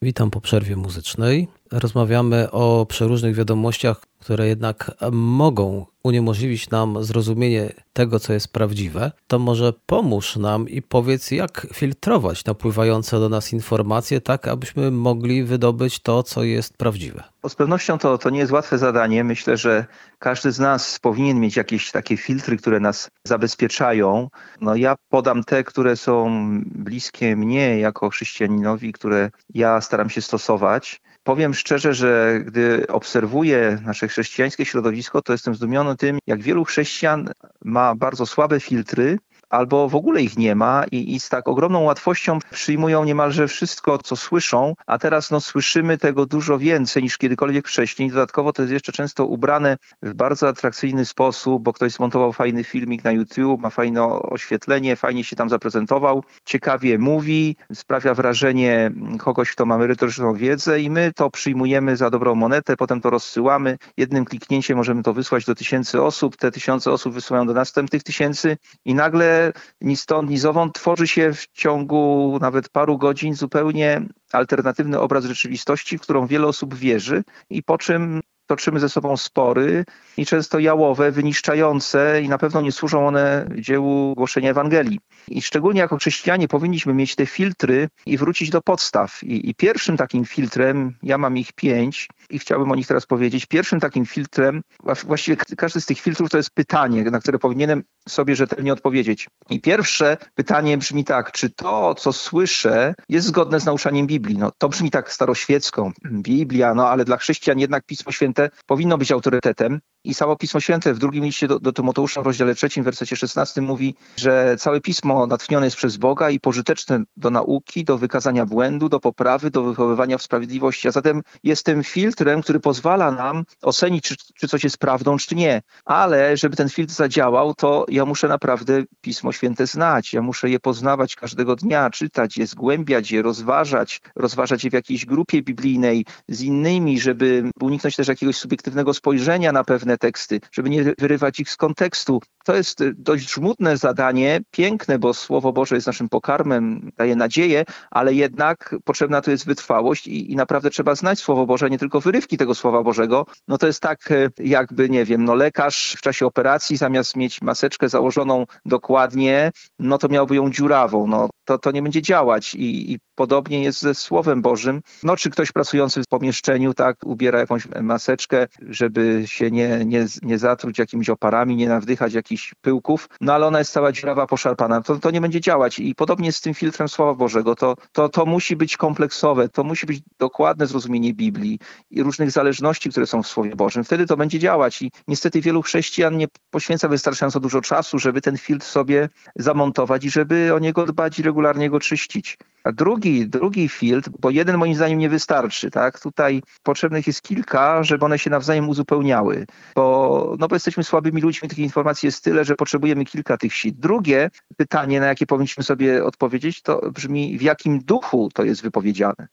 Witam 0.01 0.31
po 0.31 0.41
przerwie 0.41 0.75
muzycznej. 0.75 1.47
Rozmawiamy 1.71 2.51
o 2.51 2.85
przeróżnych 2.89 3.35
wiadomościach, 3.35 4.01
które 4.19 4.47
jednak 4.47 4.91
mogą 5.11 5.85
uniemożliwić 6.03 6.69
nam 6.69 7.03
zrozumienie 7.03 7.73
tego, 7.93 8.19
co 8.19 8.33
jest 8.33 8.53
prawdziwe, 8.53 9.11
to 9.27 9.39
może 9.39 9.73
pomóż 9.85 10.35
nam 10.35 10.69
i 10.69 10.81
powiedz, 10.81 11.31
jak 11.31 11.67
filtrować 11.73 12.45
napływające 12.45 13.19
do 13.19 13.29
nas 13.29 13.53
informacje, 13.53 14.21
tak 14.21 14.47
abyśmy 14.47 14.91
mogli 14.91 15.43
wydobyć 15.43 15.99
to, 15.99 16.23
co 16.23 16.43
jest 16.43 16.77
prawdziwe. 16.77 17.23
Z 17.47 17.55
pewnością 17.55 17.97
to, 17.97 18.17
to 18.17 18.29
nie 18.29 18.39
jest 18.39 18.51
łatwe 18.51 18.77
zadanie. 18.77 19.23
Myślę, 19.23 19.57
że 19.57 19.85
każdy 20.19 20.51
z 20.51 20.59
nas 20.59 20.99
powinien 20.99 21.39
mieć 21.39 21.55
jakieś 21.55 21.91
takie 21.91 22.17
filtry, 22.17 22.57
które 22.57 22.79
nas 22.79 23.09
zabezpieczają. 23.23 24.29
No 24.61 24.75
ja 24.75 24.95
podam 25.09 25.43
te, 25.43 25.63
które 25.63 25.95
są 25.95 26.29
bliskie 26.65 27.35
mnie 27.35 27.79
jako 27.79 28.09
chrześcijaninowi, 28.09 28.93
które 28.93 29.31
ja 29.53 29.81
staram 29.81 30.09
się 30.09 30.21
stosować. 30.21 31.01
Powiem 31.27 31.53
szczerze, 31.53 31.93
że 31.93 32.39
gdy 32.45 32.87
obserwuję 32.87 33.79
nasze 33.85 34.07
chrześcijańskie 34.07 34.65
środowisko, 34.65 35.21
to 35.21 35.31
jestem 35.31 35.55
zdumiony 35.55 35.95
tym, 35.95 36.19
jak 36.27 36.41
wielu 36.41 36.65
chrześcijan 36.65 37.29
ma 37.65 37.95
bardzo 37.95 38.25
słabe 38.25 38.59
filtry 38.59 39.17
albo 39.49 39.89
w 39.89 39.95
ogóle 39.95 40.21
ich 40.21 40.37
nie 40.37 40.55
ma 40.55 40.83
i, 40.91 41.15
i, 41.15 41.19
z 41.19 41.29
tak 41.29 41.47
ogromną 41.47 41.81
łatwością 41.81 42.39
przyjmują 42.51 43.03
niemalże 43.05 43.47
wszystko, 43.47 43.97
co 43.97 44.15
słyszą, 44.15 44.73
a 44.87 44.97
teraz 44.97 45.31
no, 45.31 45.41
słyszymy 45.41 45.97
tego 45.97 46.25
dużo 46.25 46.57
więcej 46.59 47.03
niż 47.03 47.17
kiedykolwiek 47.17 47.67
wcześniej. 47.67 48.09
Dodatkowo 48.09 48.53
to 48.53 48.61
jest 48.61 48.73
jeszcze 48.73 48.91
często 48.91 49.25
ubrane 49.25 49.77
w 50.01 50.13
bardzo 50.13 50.47
atrakcyjny 50.47 51.05
sposób, 51.05 51.63
bo 51.63 51.73
ktoś 51.73 51.91
zmontował 51.91 52.33
fajny 52.33 52.63
filmik 52.63 53.03
na 53.03 53.11
YouTube, 53.11 53.61
ma 53.61 53.69
fajne 53.69 54.03
oświetlenie, 54.07 54.95
fajnie 54.95 55.23
się 55.23 55.35
tam 55.35 55.49
zaprezentował, 55.49 56.23
ciekawie 56.45 56.97
mówi, 56.97 57.55
sprawia 57.73 58.13
wrażenie 58.13 58.91
kogoś, 59.19 59.51
kto 59.51 59.65
ma 59.65 59.77
merytoryczną 59.77 60.33
wiedzę 60.33 60.81
i 60.81 60.89
my 60.89 61.11
to 61.15 61.29
przyjmujemy 61.29 61.97
za 61.97 62.09
dobrą 62.09 62.35
monetę, 62.35 62.77
potem 62.77 63.01
to 63.01 63.09
rozsyłamy. 63.09 63.77
Jednym 63.97 64.25
kliknięciem 64.25 64.77
możemy 64.77 65.03
to 65.03 65.13
wysłać 65.13 65.45
do 65.45 65.55
tysięcy 65.55 66.01
osób, 66.01 66.37
te 66.37 66.51
tysiące 66.51 66.91
osób 66.91 67.13
wysyłają 67.13 67.47
do 67.47 67.53
następnych 67.53 68.03
tysięcy 68.03 68.57
i 68.85 68.95
nagle 68.95 69.36
ni 69.81 69.97
stąd, 69.97 70.29
ni 70.29 70.37
zowąd 70.37 70.73
tworzy 70.73 71.07
się 71.07 71.33
w 71.33 71.47
ciągu 71.47 72.37
nawet 72.41 72.69
paru 72.69 72.97
godzin 72.97 73.35
zupełnie 73.35 74.01
alternatywny 74.31 74.99
obraz 74.99 75.25
rzeczywistości, 75.25 75.97
w 75.97 76.01
którą 76.01 76.27
wiele 76.27 76.47
osób 76.47 76.75
wierzy 76.75 77.23
i 77.49 77.63
po 77.63 77.77
czym 77.77 78.21
toczymy 78.47 78.79
ze 78.79 78.89
sobą 78.89 79.17
spory 79.17 79.85
i 80.17 80.25
często 80.25 80.59
jałowe, 80.59 81.11
wyniszczające 81.11 82.21
i 82.21 82.29
na 82.29 82.37
pewno 82.37 82.61
nie 82.61 82.71
służą 82.71 83.07
one 83.07 83.47
dziełu 83.55 84.15
głoszenia 84.15 84.49
Ewangelii. 84.49 84.99
I 85.27 85.41
szczególnie 85.41 85.79
jako 85.79 85.97
chrześcijanie 85.97 86.47
powinniśmy 86.47 86.93
mieć 86.93 87.15
te 87.15 87.25
filtry 87.25 87.89
i 88.05 88.17
wrócić 88.17 88.49
do 88.49 88.61
podstaw. 88.61 89.23
I, 89.23 89.49
I, 89.49 89.55
pierwszym 89.55 89.97
takim 89.97 90.25
filtrem, 90.25 90.95
ja 91.03 91.17
mam 91.17 91.37
ich 91.37 91.53
pięć 91.53 92.07
i 92.29 92.39
chciałbym 92.39 92.71
o 92.71 92.75
nich 92.75 92.87
teraz 92.87 93.05
powiedzieć, 93.05 93.45
pierwszym 93.45 93.79
takim 93.79 94.05
filtrem, 94.05 94.61
właściwie 95.05 95.37
każdy 95.37 95.81
z 95.81 95.85
tych 95.85 95.99
filtrów 95.99 96.29
to 96.29 96.37
jest 96.37 96.49
pytanie, 96.49 97.03
na 97.03 97.19
które 97.19 97.39
powinienem 97.39 97.83
sobie 98.09 98.35
rzetelnie 98.35 98.73
odpowiedzieć. 98.73 99.27
I 99.49 99.61
pierwsze 99.61 100.17
pytanie 100.35 100.77
brzmi 100.77 101.05
tak, 101.05 101.31
czy 101.31 101.49
to, 101.49 101.95
co 101.95 102.13
słyszę, 102.13 102.95
jest 103.09 103.27
zgodne 103.27 103.59
z 103.59 103.65
nauczaniem 103.65 104.07
Biblii? 104.07 104.37
No, 104.37 104.51
to 104.57 104.69
brzmi 104.69 104.91
tak 104.91 105.13
staroświecko, 105.13 105.91
Biblia, 106.11 106.73
no 106.73 106.89
ale 106.89 107.05
dla 107.05 107.17
chrześcijan 107.17 107.59
jednak 107.59 107.83
Pismo 107.85 108.11
Święte 108.11 108.36
powinno 108.65 108.97
być 108.97 109.11
autorytetem. 109.11 109.79
I 110.07 110.13
samo 110.13 110.35
Pismo 110.35 110.59
Święte 110.59 110.93
w 110.93 110.99
drugim 110.99 111.23
liście 111.23 111.47
do, 111.47 111.59
do 111.59 111.73
Tymoteusza 111.73 112.21
w 112.21 112.25
rozdziale 112.25 112.55
trzecim, 112.55 112.83
wersecie 112.83 113.15
16 113.15 113.61
mówi, 113.61 113.95
że 114.17 114.55
całe 114.59 114.81
Pismo 114.81 115.27
natchnione 115.27 115.65
jest 115.65 115.77
przez 115.77 115.97
Boga 115.97 116.29
i 116.29 116.39
pożyteczne 116.39 117.03
do 117.17 117.29
nauki, 117.29 117.83
do 117.83 117.97
wykazania 117.97 118.45
błędu, 118.45 118.89
do 118.89 118.99
poprawy, 118.99 119.51
do 119.51 119.63
wychowywania 119.63 120.17
w 120.17 120.21
sprawiedliwości. 120.21 120.87
A 120.87 120.91
zatem 120.91 121.21
jest 121.43 121.65
tym 121.65 121.83
filtrem, 121.83 122.41
który 122.41 122.59
pozwala 122.59 123.11
nam 123.11 123.43
ocenić, 123.61 124.03
czy, 124.03 124.15
czy 124.35 124.47
coś 124.47 124.63
jest 124.63 124.77
prawdą, 124.77 125.17
czy 125.17 125.35
nie. 125.35 125.61
Ale 125.85 126.37
żeby 126.37 126.55
ten 126.55 126.69
filtr 126.69 126.93
zadziałał, 126.93 127.53
to 127.53 127.85
ja 127.89 128.05
muszę 128.05 128.27
naprawdę 128.27 128.83
Pismo 129.01 129.31
Święte 129.31 129.67
znać. 129.67 130.13
Ja 130.13 130.21
muszę 130.21 130.49
je 130.49 130.59
poznawać 130.59 131.15
każdego 131.15 131.55
dnia, 131.55 131.89
czytać 131.89 132.37
je, 132.37 132.47
zgłębiać 132.47 133.11
je, 133.11 133.21
rozważać, 133.21 134.01
rozważać 134.15 134.63
je 134.63 134.69
w 134.69 134.73
jakiejś 134.73 135.05
grupie 135.05 135.41
biblijnej 135.41 136.05
z 136.27 136.41
innymi, 136.41 136.99
żeby 136.99 137.51
uniknąć 137.61 137.95
też 137.95 138.07
jakiegoś 138.07 138.35
subiektywnego 138.35 138.93
spojrzenia 138.93 139.51
na 139.51 139.63
pewne 139.63 139.96
teksty, 139.97 140.39
żeby 140.51 140.69
nie 140.69 140.83
wyrywać 140.83 141.39
ich 141.39 141.49
z 141.49 141.57
kontekstu. 141.57 142.21
To 142.45 142.55
jest 142.55 142.83
dość 142.89 143.33
żmudne 143.33 143.77
zadanie, 143.77 144.41
piękne, 144.51 144.99
bo 144.99 145.13
Słowo 145.13 145.53
Boże 145.53 145.75
jest 145.75 145.87
naszym 145.87 146.09
pokarmem, 146.09 146.91
daje 146.97 147.15
nadzieję, 147.15 147.65
ale 147.91 148.13
jednak 148.13 148.75
potrzebna 148.83 149.21
tu 149.21 149.31
jest 149.31 149.45
wytrwałość 149.45 150.07
i, 150.07 150.31
i 150.31 150.35
naprawdę 150.35 150.69
trzeba 150.69 150.95
znać 150.95 151.19
Słowo 151.19 151.45
Boże, 151.45 151.69
nie 151.69 151.77
tylko 151.77 152.01
wyrywki 152.01 152.37
tego 152.37 152.55
Słowa 152.55 152.83
Bożego. 152.83 153.25
No 153.47 153.57
to 153.57 153.67
jest 153.67 153.81
tak 153.81 154.11
e, 154.11 154.29
jakby, 154.39 154.89
nie 154.89 155.05
wiem, 155.05 155.23
no 155.23 155.35
lekarz 155.35 155.95
w 155.97 156.01
czasie 156.01 156.25
operacji 156.25 156.77
zamiast 156.77 157.15
mieć 157.15 157.41
maseczkę 157.41 157.89
założoną 157.89 158.45
dokładnie, 158.65 159.51
no 159.79 159.97
to 159.97 160.07
miałby 160.07 160.35
ją 160.35 160.51
dziurawą. 160.51 161.07
No 161.07 161.29
to, 161.47 161.57
to 161.57 161.71
nie 161.71 161.81
będzie 161.81 162.01
działać 162.01 162.55
i, 162.55 162.91
i 162.93 162.99
podobnie 163.15 163.63
jest 163.63 163.81
ze 163.81 163.95
Słowem 163.95 164.41
Bożym. 164.41 164.81
No 165.03 165.17
czy 165.17 165.29
ktoś 165.29 165.51
pracujący 165.51 166.03
w 166.03 166.07
pomieszczeniu, 166.07 166.73
tak, 166.73 166.97
ubiera 167.05 167.39
jakąś 167.39 167.67
maseczkę, 167.81 168.47
żeby 168.61 169.23
się 169.25 169.51
nie, 169.51 169.85
nie, 169.85 170.05
nie 170.21 170.37
zatruć 170.37 170.79
jakimiś 170.79 171.09
oparami, 171.09 171.55
nie 171.55 171.69
nawdychać 171.69 172.13
jakichś 172.13 172.53
pyłków, 172.61 173.09
no 173.21 173.33
ale 173.33 173.47
ona 173.47 173.59
jest 173.59 173.71
cała 173.71 173.91
dziurawa, 173.91 174.27
poszarpana, 174.27 174.81
to, 174.81 174.99
to 174.99 175.11
nie 175.11 175.21
będzie 175.21 175.41
działać. 175.41 175.79
I 175.79 175.95
podobnie 175.95 176.31
z 176.31 176.41
tym 176.41 176.53
filtrem 176.53 176.89
Słowa 176.89 177.13
Bożego. 177.13 177.55
To, 177.55 177.75
to, 177.91 178.09
to 178.09 178.25
musi 178.25 178.55
być 178.55 178.77
kompleksowe, 178.77 179.49
to 179.49 179.63
musi 179.63 179.85
być 179.85 180.01
dokładne 180.19 180.67
zrozumienie 180.67 181.13
Biblii 181.13 181.59
i 181.91 182.03
różnych 182.03 182.31
zależności, 182.31 182.89
które 182.89 183.07
są 183.07 183.23
w 183.23 183.27
Słowie 183.27 183.55
Bożym. 183.55 183.83
Wtedy 183.83 184.05
to 184.05 184.17
będzie 184.17 184.39
działać 184.39 184.81
i 184.81 184.91
niestety 185.07 185.41
wielu 185.41 185.61
chrześcijan 185.61 186.17
nie 186.17 186.27
poświęca 186.49 186.87
wystarczająco 186.87 187.39
dużo 187.39 187.61
czasu, 187.61 187.99
żeby 187.99 188.21
ten 188.21 188.37
filtr 188.37 188.65
sobie 188.65 189.09
zamontować 189.35 190.05
i 190.05 190.09
żeby 190.09 190.53
o 190.53 190.59
niego 190.59 190.85
dbać 190.85 191.19
i 191.19 191.23
regularnie 191.37 191.69
go 191.69 191.79
czyścić. 191.79 192.37
A 192.63 192.71
drugi, 192.71 193.29
drugi 193.29 193.69
filtr, 193.69 194.09
bo 194.19 194.29
jeden 194.29 194.57
moim 194.57 194.75
zdaniem 194.75 194.99
nie 194.99 195.09
wystarczy, 195.09 195.71
tak? 195.71 195.99
Tutaj 195.99 196.41
potrzebnych 196.63 197.07
jest 197.07 197.21
kilka, 197.21 197.83
żeby 197.83 198.05
one 198.05 198.19
się 198.19 198.29
nawzajem 198.29 198.69
uzupełniały, 198.69 199.45
bo, 199.75 200.35
no 200.39 200.47
bo 200.47 200.55
jesteśmy 200.55 200.83
słabymi 200.83 201.21
ludźmi, 201.21 201.49
takich 201.49 201.63
informacji 201.63 202.07
jest 202.07 202.23
tyle, 202.23 202.45
że 202.45 202.55
potrzebujemy 202.55 203.05
kilka 203.05 203.37
tych 203.37 203.53
sit. 203.53 203.79
Drugie 203.79 204.29
pytanie, 204.57 204.99
na 204.99 205.05
jakie 205.05 205.25
powinniśmy 205.25 205.63
sobie 205.63 206.03
odpowiedzieć, 206.03 206.61
to 206.61 206.91
brzmi, 206.91 207.37
w 207.37 207.41
jakim 207.41 207.79
duchu 207.79 208.29
to 208.33 208.43
jest 208.43 208.61
wypowiedziane. 208.61 209.27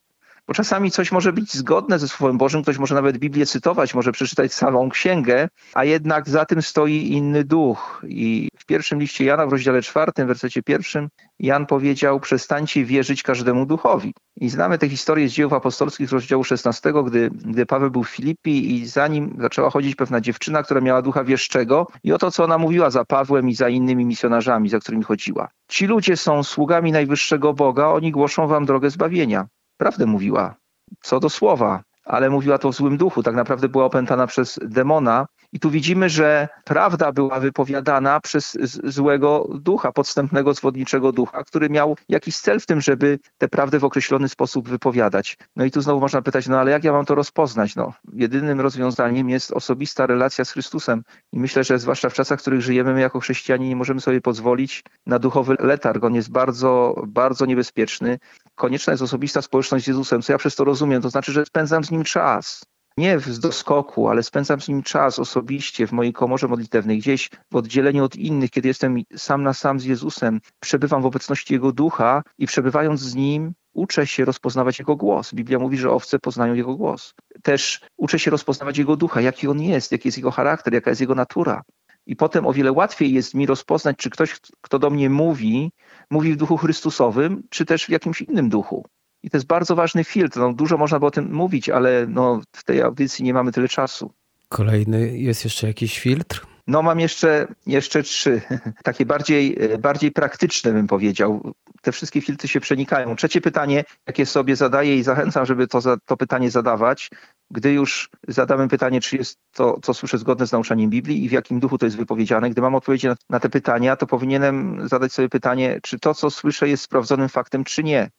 Bo 0.48 0.54
czasami 0.54 0.90
coś 0.90 1.12
może 1.12 1.32
być 1.32 1.54
zgodne 1.54 1.98
ze 1.98 2.08
Słowem 2.08 2.38
Bożym, 2.38 2.62
ktoś 2.62 2.78
może 2.78 2.94
nawet 2.94 3.18
Biblię 3.18 3.46
cytować, 3.46 3.94
może 3.94 4.12
przeczytać 4.12 4.54
całą 4.54 4.88
księgę, 4.88 5.48
a 5.74 5.84
jednak 5.84 6.28
za 6.28 6.44
tym 6.44 6.62
stoi 6.62 7.12
inny 7.12 7.44
duch. 7.44 8.02
I 8.08 8.48
w 8.58 8.66
pierwszym 8.66 9.00
liście 9.00 9.24
Jana, 9.24 9.46
w 9.46 9.52
rozdziale 9.52 9.82
czwartym, 9.82 10.26
wersecie 10.26 10.62
pierwszym, 10.62 11.08
Jan 11.38 11.66
powiedział: 11.66 12.20
Przestańcie 12.20 12.84
wierzyć 12.84 13.22
każdemu 13.22 13.66
duchowi. 13.66 14.14
I 14.40 14.48
znamy 14.48 14.78
tę 14.78 14.88
historię 14.88 15.28
z 15.28 15.32
dziejów 15.32 15.52
apostolskich 15.52 16.08
z 16.08 16.12
rozdziału 16.12 16.44
16, 16.44 16.92
gdy, 17.06 17.30
gdy 17.30 17.66
Paweł 17.66 17.90
był 17.90 18.04
w 18.04 18.08
Filipii 18.08 18.74
i 18.74 18.86
za 18.86 19.08
nim 19.08 19.36
zaczęła 19.40 19.70
chodzić 19.70 19.94
pewna 19.94 20.20
dziewczyna, 20.20 20.62
która 20.62 20.80
miała 20.80 21.02
ducha 21.02 21.24
wieszczego 21.24 21.86
i 22.02 22.12
oto 22.12 22.30
co 22.30 22.44
ona 22.44 22.58
mówiła 22.58 22.90
za 22.90 23.04
Pawłem 23.04 23.48
i 23.48 23.54
za 23.54 23.68
innymi 23.68 24.06
misjonarzami, 24.06 24.68
za 24.68 24.78
którymi 24.78 25.04
chodziła. 25.04 25.48
Ci 25.68 25.86
ludzie 25.86 26.16
są 26.16 26.42
sługami 26.42 26.92
najwyższego 26.92 27.54
Boga, 27.54 27.86
oni 27.86 28.12
głoszą 28.12 28.46
wam 28.46 28.64
drogę 28.64 28.90
zbawienia 28.90 29.46
prawdę 29.76 30.06
mówiła, 30.06 30.54
co 31.02 31.20
do 31.20 31.30
słowa, 31.30 31.82
ale 32.04 32.30
mówiła 32.30 32.58
to 32.58 32.72
w 32.72 32.74
złym 32.74 32.96
duchu. 32.96 33.22
Tak 33.22 33.34
naprawdę 33.34 33.68
była 33.68 33.84
opętana 33.84 34.26
przez 34.26 34.58
demona, 34.62 35.26
i 35.54 35.60
tu 35.60 35.70
widzimy, 35.70 36.08
że 36.08 36.48
prawda 36.64 37.12
była 37.12 37.40
wypowiadana 37.40 38.20
przez 38.20 38.58
złego 38.84 39.48
ducha, 39.60 39.92
podstępnego, 39.92 40.54
zwodniczego 40.54 41.12
ducha, 41.12 41.44
który 41.44 41.70
miał 41.70 41.96
jakiś 42.08 42.36
cel 42.38 42.60
w 42.60 42.66
tym, 42.66 42.80
żeby 42.80 43.18
tę 43.38 43.48
prawdę 43.48 43.78
w 43.78 43.84
określony 43.84 44.28
sposób 44.28 44.68
wypowiadać. 44.68 45.36
No 45.56 45.64
i 45.64 45.70
tu 45.70 45.80
znowu 45.80 46.00
można 46.00 46.22
pytać, 46.22 46.48
no 46.48 46.58
ale 46.58 46.70
jak 46.70 46.84
ja 46.84 46.92
mam 46.92 47.04
to 47.04 47.14
rozpoznać? 47.14 47.76
No, 47.76 47.92
jedynym 48.12 48.60
rozwiązaniem 48.60 49.30
jest 49.30 49.52
osobista 49.52 50.06
relacja 50.06 50.44
z 50.44 50.50
Chrystusem. 50.50 51.02
I 51.32 51.38
myślę, 51.38 51.64
że 51.64 51.78
zwłaszcza 51.78 52.10
w 52.10 52.14
czasach, 52.14 52.38
w 52.38 52.42
których 52.42 52.60
żyjemy, 52.60 52.94
my 52.94 53.00
jako 53.00 53.20
chrześcijanie 53.20 53.68
nie 53.68 53.76
możemy 53.76 54.00
sobie 54.00 54.20
pozwolić 54.20 54.82
na 55.06 55.18
duchowy 55.18 55.56
letarg. 55.58 56.04
On 56.04 56.14
jest 56.14 56.30
bardzo, 56.30 57.02
bardzo 57.06 57.46
niebezpieczny. 57.46 58.18
Konieczna 58.54 58.92
jest 58.92 59.02
osobista 59.02 59.42
społeczność 59.42 59.84
z 59.84 59.88
Jezusem. 59.88 60.22
Co 60.22 60.32
ja 60.32 60.38
przez 60.38 60.56
to 60.56 60.64
rozumiem? 60.64 61.02
To 61.02 61.10
znaczy, 61.10 61.32
że 61.32 61.46
spędzam 61.46 61.84
z 61.84 61.90
Nim 61.90 62.04
czas 62.04 62.73
nie 62.96 63.18
w 63.18 63.38
doskoku, 63.38 64.08
ale 64.08 64.22
spędzam 64.22 64.60
z 64.60 64.68
nim 64.68 64.82
czas 64.82 65.18
osobiście 65.18 65.86
w 65.86 65.92
mojej 65.92 66.12
komorze 66.12 66.48
modlitewnej, 66.48 66.98
gdzieś 66.98 67.30
w 67.52 67.56
oddzieleniu 67.56 68.04
od 68.04 68.16
innych, 68.16 68.50
kiedy 68.50 68.68
jestem 68.68 69.02
sam 69.16 69.42
na 69.42 69.54
sam 69.54 69.80
z 69.80 69.84
Jezusem, 69.84 70.40
przebywam 70.60 71.02
w 71.02 71.06
obecności 71.06 71.54
Jego 71.54 71.72
ducha 71.72 72.22
i 72.38 72.46
przebywając 72.46 73.00
z 73.00 73.14
Nim 73.14 73.52
uczę 73.72 74.06
się 74.06 74.24
rozpoznawać 74.24 74.78
Jego 74.78 74.96
głos. 74.96 75.34
Biblia 75.34 75.58
mówi, 75.58 75.78
że 75.78 75.90
owce 75.90 76.18
poznają 76.18 76.54
Jego 76.54 76.76
głos. 76.76 77.14
Też 77.42 77.80
uczę 77.96 78.18
się 78.18 78.30
rozpoznawać 78.30 78.78
Jego 78.78 78.96
ducha, 78.96 79.20
jaki 79.20 79.48
On 79.48 79.62
jest, 79.62 79.92
jaki 79.92 80.08
jest 80.08 80.18
Jego 80.18 80.30
charakter, 80.30 80.74
jaka 80.74 80.90
jest 80.90 81.00
Jego 81.00 81.14
natura. 81.14 81.62
I 82.06 82.16
potem 82.16 82.46
o 82.46 82.52
wiele 82.52 82.72
łatwiej 82.72 83.12
jest 83.12 83.34
mi 83.34 83.46
rozpoznać, 83.46 83.96
czy 83.96 84.10
ktoś, 84.10 84.40
kto 84.60 84.78
do 84.78 84.90
mnie 84.90 85.10
mówi, 85.10 85.72
mówi 86.10 86.32
w 86.32 86.36
duchu 86.36 86.56
Chrystusowym, 86.56 87.42
czy 87.50 87.64
też 87.64 87.86
w 87.86 87.88
jakimś 87.88 88.22
innym 88.22 88.48
duchu. 88.48 88.84
I 89.24 89.30
to 89.30 89.36
jest 89.36 89.46
bardzo 89.46 89.76
ważny 89.76 90.04
filtr. 90.04 90.38
No, 90.38 90.52
dużo 90.52 90.78
można 90.78 91.00
by 91.00 91.06
o 91.06 91.10
tym 91.10 91.32
mówić, 91.32 91.68
ale 91.68 92.06
no, 92.08 92.40
w 92.52 92.64
tej 92.64 92.82
audycji 92.82 93.24
nie 93.24 93.34
mamy 93.34 93.52
tyle 93.52 93.68
czasu. 93.68 94.12
Kolejny 94.48 95.18
jest 95.18 95.44
jeszcze 95.44 95.66
jakiś 95.66 95.98
filtr? 95.98 96.46
No 96.66 96.82
mam 96.82 97.00
jeszcze, 97.00 97.46
jeszcze 97.66 98.02
trzy, 98.02 98.40
takie 98.82 99.06
bardziej, 99.06 99.58
bardziej 99.78 100.12
praktyczne 100.12 100.72
bym 100.72 100.86
powiedział. 100.86 101.52
Te 101.82 101.92
wszystkie 101.92 102.20
filtry 102.20 102.48
się 102.48 102.60
przenikają. 102.60 103.16
Trzecie 103.16 103.40
pytanie, 103.40 103.84
jakie 104.06 104.26
sobie 104.26 104.56
zadaję 104.56 104.96
i 104.96 105.02
zachęcam, 105.02 105.46
żeby 105.46 105.66
to, 105.66 105.80
to 106.06 106.16
pytanie 106.16 106.50
zadawać, 106.50 107.10
gdy 107.50 107.72
już 107.72 108.10
zadamy 108.28 108.68
pytanie, 108.68 109.00
czy 109.00 109.16
jest 109.16 109.38
to, 109.52 109.78
co 109.82 109.94
słyszę, 109.94 110.18
zgodne 110.18 110.46
z 110.46 110.52
nauczaniem 110.52 110.90
Biblii 110.90 111.24
i 111.24 111.28
w 111.28 111.32
jakim 111.32 111.60
duchu 111.60 111.78
to 111.78 111.86
jest 111.86 111.96
wypowiedziane. 111.96 112.50
Gdy 112.50 112.60
mam 112.60 112.74
odpowiedzi 112.74 113.06
na, 113.06 113.16
na 113.30 113.40
te 113.40 113.48
pytania, 113.48 113.96
to 113.96 114.06
powinienem 114.06 114.88
zadać 114.88 115.12
sobie 115.12 115.28
pytanie, 115.28 115.80
czy 115.82 115.98
to, 115.98 116.14
co 116.14 116.30
słyszę, 116.30 116.68
jest 116.68 116.82
sprawdzonym 116.82 117.28
faktem, 117.28 117.64
czy 117.64 117.84
nie. 117.84 118.10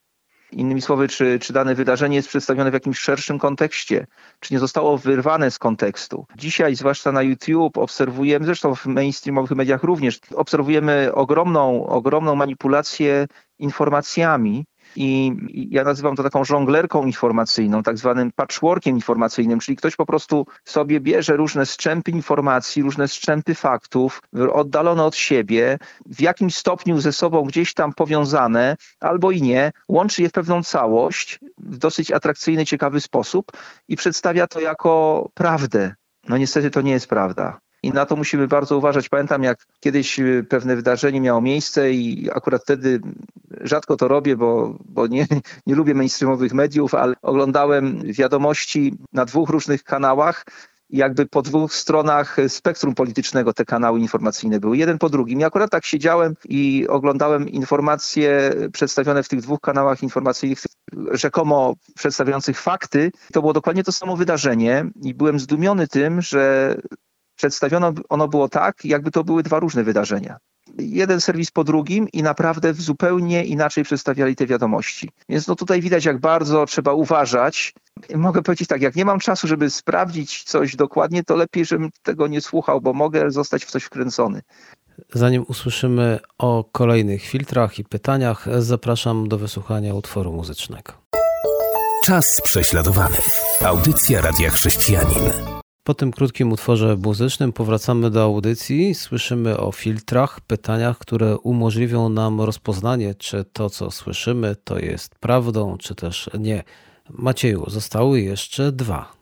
Innymi 0.52 0.82
słowy, 0.82 1.08
czy, 1.08 1.38
czy 1.38 1.52
dane 1.52 1.74
wydarzenie 1.74 2.16
jest 2.16 2.28
przedstawione 2.28 2.70
w 2.70 2.74
jakimś 2.74 2.98
szerszym 2.98 3.38
kontekście, 3.38 4.06
czy 4.40 4.54
nie 4.54 4.60
zostało 4.60 4.98
wyrwane 4.98 5.50
z 5.50 5.58
kontekstu. 5.58 6.26
Dzisiaj, 6.36 6.76
zwłaszcza 6.76 7.12
na 7.12 7.22
YouTube, 7.22 7.78
obserwujemy, 7.78 8.46
zresztą 8.46 8.74
w 8.74 8.86
mainstreamowych 8.86 9.50
mediach 9.50 9.82
również, 9.82 10.20
obserwujemy 10.34 11.10
ogromną, 11.14 11.86
ogromną 11.86 12.34
manipulację 12.34 13.26
informacjami, 13.58 14.64
i 14.96 15.36
ja 15.70 15.84
nazywam 15.84 16.16
to 16.16 16.22
taką 16.22 16.44
żonglerką 16.44 17.06
informacyjną, 17.06 17.82
tak 17.82 17.98
zwanym 17.98 18.32
patchworkiem 18.32 18.96
informacyjnym, 18.96 19.60
czyli 19.60 19.76
ktoś 19.76 19.96
po 19.96 20.06
prostu 20.06 20.46
sobie 20.64 21.00
bierze 21.00 21.36
różne 21.36 21.66
strzępy 21.66 22.10
informacji, 22.10 22.82
różne 22.82 23.08
strzępy 23.08 23.54
faktów, 23.54 24.22
oddalone 24.52 25.04
od 25.04 25.16
siebie, 25.16 25.78
w 26.06 26.20
jakimś 26.20 26.56
stopniu 26.56 27.00
ze 27.00 27.12
sobą 27.12 27.42
gdzieś 27.42 27.74
tam 27.74 27.92
powiązane, 27.92 28.76
albo 29.00 29.30
i 29.30 29.42
nie, 29.42 29.72
łączy 29.88 30.22
je 30.22 30.28
w 30.28 30.32
pewną 30.32 30.62
całość 30.62 31.40
w 31.58 31.78
dosyć 31.78 32.10
atrakcyjny, 32.10 32.66
ciekawy 32.66 33.00
sposób 33.00 33.52
i 33.88 33.96
przedstawia 33.96 34.46
to 34.46 34.60
jako 34.60 35.28
prawdę. 35.34 35.94
No 36.28 36.36
niestety 36.36 36.70
to 36.70 36.80
nie 36.80 36.92
jest 36.92 37.08
prawda. 37.08 37.58
I 37.82 37.90
na 37.90 38.06
to 38.06 38.16
musimy 38.16 38.48
bardzo 38.48 38.78
uważać. 38.78 39.08
Pamiętam, 39.08 39.42
jak 39.42 39.66
kiedyś 39.80 40.20
y, 40.20 40.46
pewne 40.48 40.76
wydarzenie 40.76 41.20
miało 41.20 41.40
miejsce 41.40 41.92
i 41.92 42.30
akurat 42.34 42.62
wtedy 42.62 43.00
rzadko 43.60 43.96
to 43.96 44.08
robię, 44.08 44.36
bo, 44.36 44.78
bo 44.84 45.06
nie, 45.06 45.26
nie 45.66 45.74
lubię 45.74 45.94
mainstreamowych 45.94 46.54
mediów, 46.54 46.94
ale 46.94 47.14
oglądałem 47.22 48.02
wiadomości 48.12 48.94
na 49.12 49.24
dwóch 49.24 49.50
różnych 49.50 49.84
kanałach 49.84 50.44
jakby 50.90 51.26
po 51.26 51.42
dwóch 51.42 51.74
stronach 51.74 52.36
spektrum 52.48 52.94
politycznego 52.94 53.52
te 53.52 53.64
kanały 53.64 54.00
informacyjne 54.00 54.60
były, 54.60 54.76
jeden 54.76 54.98
po 54.98 55.08
drugim. 55.08 55.40
I 55.40 55.44
akurat 55.44 55.70
tak 55.70 55.84
siedziałem 55.84 56.34
i 56.48 56.86
oglądałem 56.88 57.48
informacje 57.48 58.52
przedstawione 58.72 59.22
w 59.22 59.28
tych 59.28 59.40
dwóch 59.40 59.60
kanałach 59.60 60.02
informacyjnych, 60.02 60.58
rzekomo 61.10 61.74
przedstawiających 61.94 62.60
fakty. 62.60 63.12
To 63.32 63.40
było 63.40 63.52
dokładnie 63.52 63.84
to 63.84 63.92
samo 63.92 64.16
wydarzenie 64.16 64.84
i 65.02 65.14
byłem 65.14 65.40
zdumiony 65.40 65.88
tym, 65.88 66.22
że 66.22 66.74
przedstawiono 67.36 67.92
ono 68.08 68.28
było 68.28 68.48
tak, 68.48 68.84
jakby 68.84 69.10
to 69.10 69.24
były 69.24 69.42
dwa 69.42 69.58
różne 69.58 69.84
wydarzenia. 69.84 70.36
Jeden 70.78 71.20
serwis 71.20 71.50
po 71.50 71.64
drugim 71.64 72.08
i 72.08 72.22
naprawdę 72.22 72.74
zupełnie 72.74 73.44
inaczej 73.44 73.84
przedstawiali 73.84 74.36
te 74.36 74.46
wiadomości. 74.46 75.10
Więc 75.28 75.46
no 75.46 75.54
tutaj 75.54 75.80
widać, 75.80 76.04
jak 76.04 76.18
bardzo 76.18 76.66
trzeba 76.66 76.92
uważać. 76.92 77.74
Mogę 78.14 78.42
powiedzieć 78.42 78.68
tak, 78.68 78.82
jak 78.82 78.96
nie 78.96 79.04
mam 79.04 79.18
czasu, 79.18 79.48
żeby 79.48 79.70
sprawdzić 79.70 80.42
coś 80.44 80.76
dokładnie, 80.76 81.24
to 81.24 81.36
lepiej, 81.36 81.64
żebym 81.64 81.90
tego 82.02 82.26
nie 82.26 82.40
słuchał, 82.40 82.80
bo 82.80 82.92
mogę 82.92 83.30
zostać 83.30 83.64
w 83.64 83.70
coś 83.70 83.84
wkręcony. 83.84 84.42
Zanim 85.14 85.44
usłyszymy 85.48 86.18
o 86.38 86.64
kolejnych 86.72 87.22
filtrach 87.22 87.78
i 87.78 87.84
pytaniach, 87.84 88.46
zapraszam 88.58 89.28
do 89.28 89.38
wysłuchania 89.38 89.94
utworu 89.94 90.32
muzycznego. 90.32 90.92
Czas 92.04 92.40
prześladowany. 92.40 93.16
Audycja 93.64 94.20
Radia 94.20 94.50
Chrześcijanin. 94.50 95.55
Po 95.86 95.94
tym 95.94 96.12
krótkim 96.12 96.52
utworze 96.52 96.96
muzycznym 96.96 97.52
powracamy 97.52 98.10
do 98.10 98.22
audycji. 98.22 98.94
Słyszymy 98.94 99.58
o 99.58 99.72
filtrach, 99.72 100.40
pytaniach, 100.40 100.98
które 100.98 101.38
umożliwią 101.38 102.08
nam 102.08 102.40
rozpoznanie, 102.40 103.14
czy 103.14 103.44
to, 103.44 103.70
co 103.70 103.90
słyszymy, 103.90 104.56
to 104.64 104.78
jest 104.78 105.14
prawdą, 105.14 105.78
czy 105.78 105.94
też 105.94 106.30
nie. 106.38 106.64
Macieju, 107.10 107.70
zostały 107.70 108.20
jeszcze 108.20 108.72
dwa. 108.72 109.12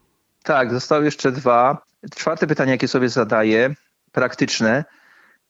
Tak, 0.42 0.73
zostały 0.73 1.04
jeszcze 1.04 1.33
dwa. 1.33 1.83
Czwarte 2.16 2.47
pytanie, 2.47 2.73
jakie 2.73 2.88
sobie 2.88 3.09
zadaję, 3.09 3.75
praktyczne, 4.12 4.85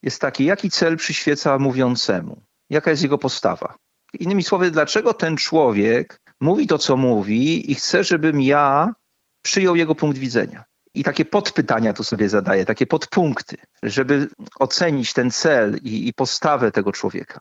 jest 0.02 0.20
takie, 0.20 0.44
jaki 0.44 0.70
cel 0.70 0.96
przyświeca 0.96 1.58
mówiącemu? 1.58 2.40
Jaka 2.70 2.90
jest 2.90 3.02
jego 3.02 3.18
postawa? 3.18 3.74
Innymi 4.20 4.42
słowy, 4.42 4.70
dlaczego 4.70 5.14
ten 5.14 5.36
człowiek 5.36 6.20
mówi 6.40 6.66
to, 6.66 6.78
co 6.78 6.96
mówi 6.96 7.70
i 7.70 7.74
chce, 7.74 8.04
żebym 8.04 8.40
ja 8.40 8.94
przyjął 9.42 9.76
jego 9.76 9.94
punkt 9.94 10.18
widzenia? 10.18 10.64
I 10.94 11.04
takie 11.04 11.24
podpytania 11.24 11.92
tu 11.92 12.04
sobie 12.04 12.28
zadaję, 12.28 12.64
takie 12.64 12.86
podpunkty, 12.86 13.56
żeby 13.82 14.28
ocenić 14.58 15.12
ten 15.12 15.30
cel 15.30 15.78
i, 15.82 16.08
i 16.08 16.14
postawę 16.14 16.72
tego 16.72 16.92
człowieka. 16.92 17.40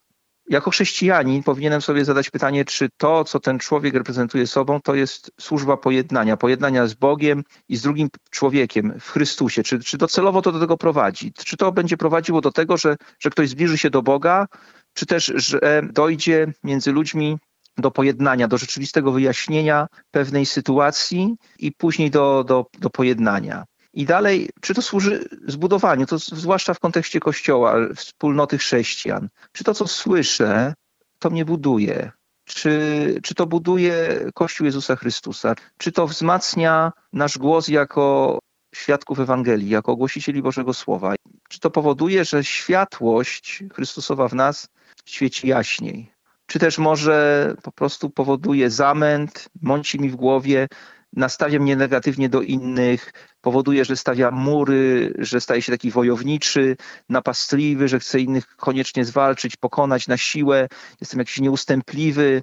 Jako 0.50 0.72
chrześcijanin 0.72 1.43
powinienem 1.43 1.81
sobie 1.81 2.05
zadać 2.05 2.29
pytanie, 2.29 2.65
czy 2.65 2.89
to, 2.98 3.24
co 3.24 3.39
ten 3.39 3.60
człowiek 3.60 3.93
reprezentuje 3.93 4.48
sobą, 4.48 4.81
to 4.81 4.95
jest 4.95 5.31
służba 5.39 5.77
pojednania, 5.77 6.38
pojednania 6.38 6.88
z 6.88 6.93
Bogiem 6.93 7.43
i 7.69 7.75
z 7.77 7.81
drugim 7.81 8.10
człowiekiem 8.29 8.93
w 9.00 9.10
Chrystusie. 9.10 9.63
Czy, 9.63 9.79
czy 9.79 9.98
docelowo 9.98 10.41
to 10.41 10.51
do 10.51 10.60
tego 10.60 10.77
prowadzi? 10.77 11.33
Czy 11.33 11.57
to 11.57 11.72
będzie 11.72 11.98
prowadziło 11.98 12.41
do 12.41 12.51
tego, 12.51 12.77
że, 12.77 12.95
że 13.19 13.29
ktoś 13.29 13.50
zbliży 13.50 13.77
się 13.77 13.89
do 13.89 14.01
Boga, 14.01 14.48
czy 14.93 15.05
też, 15.05 15.33
że 15.36 15.81
dojdzie 15.93 16.53
między 16.63 16.91
ludźmi 16.91 17.38
do 17.77 17.92
pojednania, 17.92 18.48
do 18.48 18.58
rzeczywistego 18.58 19.12
wyjaśnienia 19.12 19.88
pewnej 20.12 20.46
sytuacji 20.46 21.36
i 21.60 21.72
później 21.72 22.12
do, 22.12 22.44
do, 22.44 22.65
do 22.80 22.89
pojednania. 22.89 23.65
I 23.94 24.06
dalej, 24.06 24.50
czy 24.62 24.74
to 24.74 24.82
służy 24.82 25.30
zbudowaniu, 25.48 26.06
to 26.06 26.18
zwłaszcza 26.18 26.74
w 26.74 26.80
kontekście 26.80 27.20
Kościoła, 27.20 27.75
wspólnoty 27.96 28.58
chrześcijan. 28.58 29.30
Czy 29.51 29.63
to, 29.63 29.74
co 29.74 29.88
słyszę, 29.88 30.74
to 31.20 31.30
mnie 31.30 31.46
buduje? 31.46 32.12
Czy, 32.46 33.20
czy 33.24 33.36
to 33.36 33.46
buduje 33.46 34.25
Kościół 34.34 34.65
Jezusa 34.65 34.96
Chrystusa? 34.96 35.56
Czy 35.77 35.92
to 35.92 36.08
wzmacnia 36.08 36.92
nasz 37.13 37.38
głos 37.38 37.68
jako 37.68 38.39
świadków 38.75 39.20
Ewangelii, 39.20 39.70
jako 39.70 39.96
głosicieli 39.96 40.42
Bożego 40.42 40.74
Słowa? 40.74 41.15
Czy 41.50 41.60
to 41.60 41.72
powoduje, 41.72 42.25
że 42.25 42.44
światłość 42.44 43.63
Chrystusowa 43.74 44.27
w 44.27 44.36
nas 44.36 44.68
świeci 45.06 45.48
jaśniej? 45.48 46.12
Czy 46.53 46.60
też 46.60 46.77
może 46.77 47.55
po 47.63 47.72
prostu 47.72 48.10
powoduje 48.10 48.69
zamęt, 48.69 49.50
mąci 49.62 50.00
mi 50.00 50.10
w 50.10 50.15
głowie, 50.15 50.67
nastawia 51.13 51.60
mnie 51.60 51.75
negatywnie 51.75 52.29
do 52.29 52.41
innych, 52.41 53.13
powoduje, 53.41 53.86
że 53.86 53.95
stawia 53.95 54.31
mury, 54.31 55.13
że 55.17 55.41
staje 55.41 55.62
się 55.62 55.72
taki 55.72 55.91
wojowniczy, 55.91 56.77
napastliwy, 57.10 57.88
że 57.88 58.00
chce 58.00 58.19
innych 58.19 58.55
koniecznie 58.55 59.05
zwalczyć, 59.05 59.55
pokonać 59.55 60.07
na 60.07 60.17
siłę, 60.17 60.67
jestem 61.01 61.19
jakiś 61.19 61.39
nieustępliwy. 61.39 62.41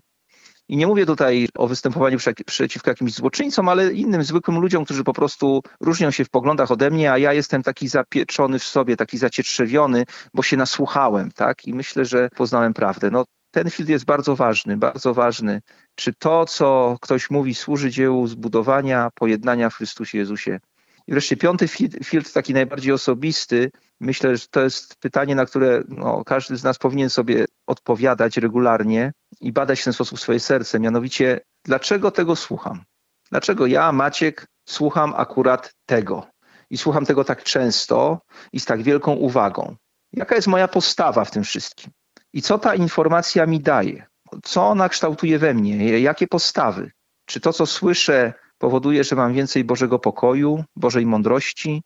I 0.69 0.76
nie 0.76 0.87
mówię 0.87 1.07
tutaj 1.07 1.49
o 1.57 1.67
występowaniu 1.67 2.19
przeciwko 2.47 2.90
jakimś 2.90 3.12
złoczyńcom, 3.12 3.69
ale 3.69 3.93
innym 3.93 4.25
zwykłym 4.25 4.59
ludziom, 4.59 4.85
którzy 4.85 5.05
po 5.05 5.12
prostu 5.12 5.62
różnią 5.81 6.11
się 6.11 6.25
w 6.25 6.31
poglądach 6.31 6.71
ode 6.71 6.90
mnie, 6.90 7.12
a 7.12 7.19
ja 7.19 7.33
jestem 7.33 7.62
taki 7.62 7.88
zapieczony 7.88 8.59
w 8.59 8.64
sobie, 8.64 8.97
taki 8.97 9.19
zacietrzewiony, 9.19 10.05
bo 10.35 10.43
się 10.43 10.57
nasłuchałem, 10.57 11.31
tak? 11.33 11.64
I 11.64 11.75
myślę, 11.75 12.05
że 12.05 12.29
poznałem 12.37 12.75
prawdę. 12.75 13.11
No, 13.11 13.25
ten 13.50 13.71
filtr 13.71 13.90
jest 13.90 14.04
bardzo 14.04 14.37
ważny, 14.37 14.76
bardzo 14.76 15.14
ważny. 15.14 15.62
Czy 15.95 16.12
to, 16.19 16.47
co 16.47 16.97
ktoś 17.00 17.30
mówi, 17.30 17.54
służy 17.54 17.90
dziełu 17.90 18.26
zbudowania, 18.26 19.11
pojednania 19.14 19.71
w 19.71 19.75
Chrystusie 19.75 20.19
Jezusie? 20.19 20.61
I 21.07 21.12
wreszcie 21.12 21.37
piąty 21.37 21.69
filtr, 22.04 22.33
taki 22.33 22.54
najbardziej 22.54 22.92
osobisty, 22.92 23.71
myślę, 24.00 24.37
że 24.37 24.47
to 24.50 24.61
jest 24.61 24.97
pytanie, 25.00 25.35
na 25.35 25.47
które 25.47 25.83
no, 25.88 26.25
każdy 26.25 26.57
z 26.57 26.64
nas 26.64 26.78
powinien 26.78 27.11
sobie 27.11 27.45
odpowiadać 27.66 28.37
regularnie 28.37 29.12
i 29.40 29.52
badać 29.52 29.80
w 29.80 29.85
ten 29.85 29.92
sposób 29.92 30.21
swoje 30.21 30.40
serce. 30.40 30.80
Mianowicie, 30.80 31.40
dlaczego 31.64 32.11
tego 32.11 32.37
słucham? 32.37 32.83
Dlaczego 33.30 33.66
ja, 33.66 33.92
Maciek, 33.92 34.47
słucham 34.69 35.14
akurat 35.16 35.75
tego? 35.87 36.26
I 36.71 36.78
słucham 36.78 37.07
tego 37.07 37.25
tak 37.25 37.42
często 37.42 38.21
i 38.52 38.61
z 38.61 38.64
tak 38.64 38.83
wielką 38.83 39.12
uwagą. 39.12 39.76
Jaka 40.12 40.35
jest 40.35 40.49
moja 40.49 40.69
postawa 40.69 41.25
w 41.25 41.30
tym 41.30 41.45
wszystkim? 41.45 41.90
I 42.33 42.43
co 42.43 42.59
ta 42.59 42.75
informacja 42.75 43.47
mi 43.47 43.61
daje? 43.61 44.07
Co 44.43 44.69
ona 44.69 44.89
kształtuje 44.89 45.39
we 45.39 45.54
mnie? 45.54 46.00
Jakie 46.00 46.26
postawy? 46.26 46.91
Czy 47.26 47.41
to, 47.41 47.52
co 47.52 47.67
słyszę, 47.67 48.33
powoduje, 48.59 49.04
że 49.04 49.17
mam 49.17 49.35
więcej 49.35 49.65
Bożego 49.65 49.99
pokoju, 49.99 50.65
Bożej 50.76 51.07
mądrości, 51.07 51.83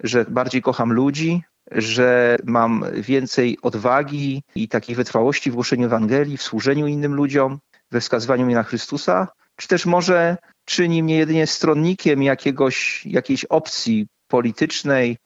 że 0.00 0.24
bardziej 0.24 0.62
kocham 0.62 0.92
ludzi, 0.92 1.42
że 1.70 2.36
mam 2.44 2.84
więcej 2.94 3.58
odwagi 3.62 4.42
i 4.54 4.68
takiej 4.68 4.96
wytrwałości 4.96 5.50
w 5.50 5.54
głoszeniu 5.54 5.86
Ewangelii, 5.86 6.36
w 6.36 6.42
służeniu 6.42 6.86
innym 6.86 7.14
ludziom, 7.14 7.58
we 7.90 8.00
wskazywaniu 8.00 8.46
mnie 8.46 8.54
na 8.54 8.62
Chrystusa? 8.62 9.28
Czy 9.56 9.68
też 9.68 9.86
może 9.86 10.36
czyni 10.64 11.02
mnie 11.02 11.16
jedynie 11.16 11.46
stronnikiem 11.46 12.22
jakiegoś, 12.22 13.06
jakiejś 13.06 13.44
opcji 13.44 14.06
politycznej, 14.28 15.16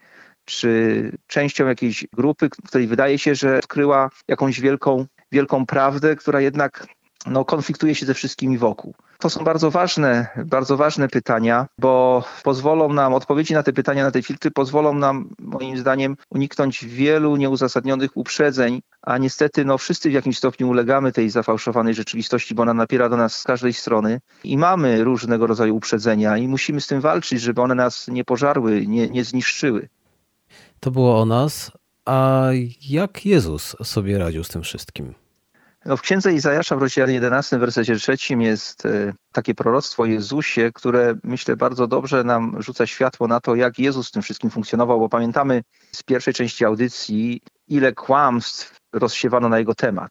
czy 0.44 1.12
częścią 1.26 1.66
jakiejś 1.66 2.06
grupy, 2.12 2.50
której 2.68 2.86
wydaje 2.86 3.18
się, 3.18 3.34
że 3.34 3.58
odkryła 3.58 4.10
jakąś 4.28 4.60
wielką, 4.60 5.06
wielką 5.32 5.66
prawdę, 5.66 6.16
która 6.16 6.40
jednak 6.40 6.86
no, 7.26 7.44
konfliktuje 7.44 7.94
się 7.94 8.06
ze 8.06 8.14
wszystkimi 8.14 8.58
wokół. 8.58 8.94
To 9.18 9.30
są 9.30 9.44
bardzo 9.44 9.70
ważne, 9.70 10.26
bardzo 10.46 10.76
ważne 10.76 11.08
pytania, 11.08 11.66
bo 11.78 12.24
pozwolą 12.42 12.92
nam, 12.92 13.14
odpowiedzi 13.14 13.54
na 13.54 13.62
te 13.62 13.72
pytania, 13.72 14.04
na 14.04 14.10
te 14.10 14.22
filtry 14.22 14.50
pozwolą 14.50 14.94
nam, 14.94 15.28
moim 15.38 15.78
zdaniem, 15.78 16.16
uniknąć 16.30 16.84
wielu 16.84 17.36
nieuzasadnionych 17.36 18.16
uprzedzeń, 18.16 18.82
a 19.02 19.18
niestety 19.18 19.64
no, 19.64 19.78
wszyscy 19.78 20.10
w 20.10 20.12
jakimś 20.12 20.38
stopniu 20.38 20.68
ulegamy 20.68 21.12
tej 21.12 21.30
zafałszowanej 21.30 21.94
rzeczywistości, 21.94 22.54
bo 22.54 22.62
ona 22.62 22.74
napiera 22.74 23.08
do 23.08 23.16
nas 23.16 23.36
z 23.36 23.44
każdej 23.44 23.72
strony 23.72 24.20
i 24.44 24.58
mamy 24.58 25.04
różnego 25.04 25.46
rodzaju 25.46 25.76
uprzedzenia 25.76 26.36
i 26.36 26.48
musimy 26.48 26.80
z 26.80 26.86
tym 26.86 27.00
walczyć, 27.00 27.40
żeby 27.40 27.62
one 27.62 27.74
nas 27.74 28.08
nie 28.08 28.24
pożarły, 28.24 28.86
nie, 28.86 29.08
nie 29.08 29.24
zniszczyły. 29.24 29.88
To 30.82 30.90
było 30.90 31.20
o 31.20 31.24
nas. 31.24 31.70
A 32.04 32.48
jak 32.88 33.26
Jezus 33.26 33.76
sobie 33.82 34.18
radził 34.18 34.44
z 34.44 34.48
tym 34.48 34.62
wszystkim? 34.62 35.14
No 35.84 35.96
w 35.96 36.00
księdze 36.00 36.32
Izajasza 36.32 36.76
w 36.76 36.82
rozdziale 36.82 37.12
11, 37.12 37.56
w 37.56 37.60
wersecie 37.60 37.96
3 37.96 38.16
jest 38.38 38.86
e, 38.86 39.12
takie 39.32 39.54
proroctwo 39.54 40.04
Jezusie, 40.04 40.70
które 40.74 41.14
myślę 41.24 41.56
bardzo 41.56 41.86
dobrze 41.86 42.24
nam 42.24 42.62
rzuca 42.62 42.86
światło 42.86 43.28
na 43.28 43.40
to, 43.40 43.54
jak 43.54 43.78
Jezus 43.78 44.08
z 44.08 44.10
tym 44.10 44.22
wszystkim 44.22 44.50
funkcjonował, 44.50 45.00
bo 45.00 45.08
pamiętamy 45.08 45.62
z 45.92 46.02
pierwszej 46.02 46.34
części 46.34 46.64
audycji, 46.64 47.40
ile 47.68 47.92
kłamstw 47.92 48.76
rozsiewano 48.92 49.48
na 49.48 49.58
jego 49.58 49.74
temat 49.74 50.10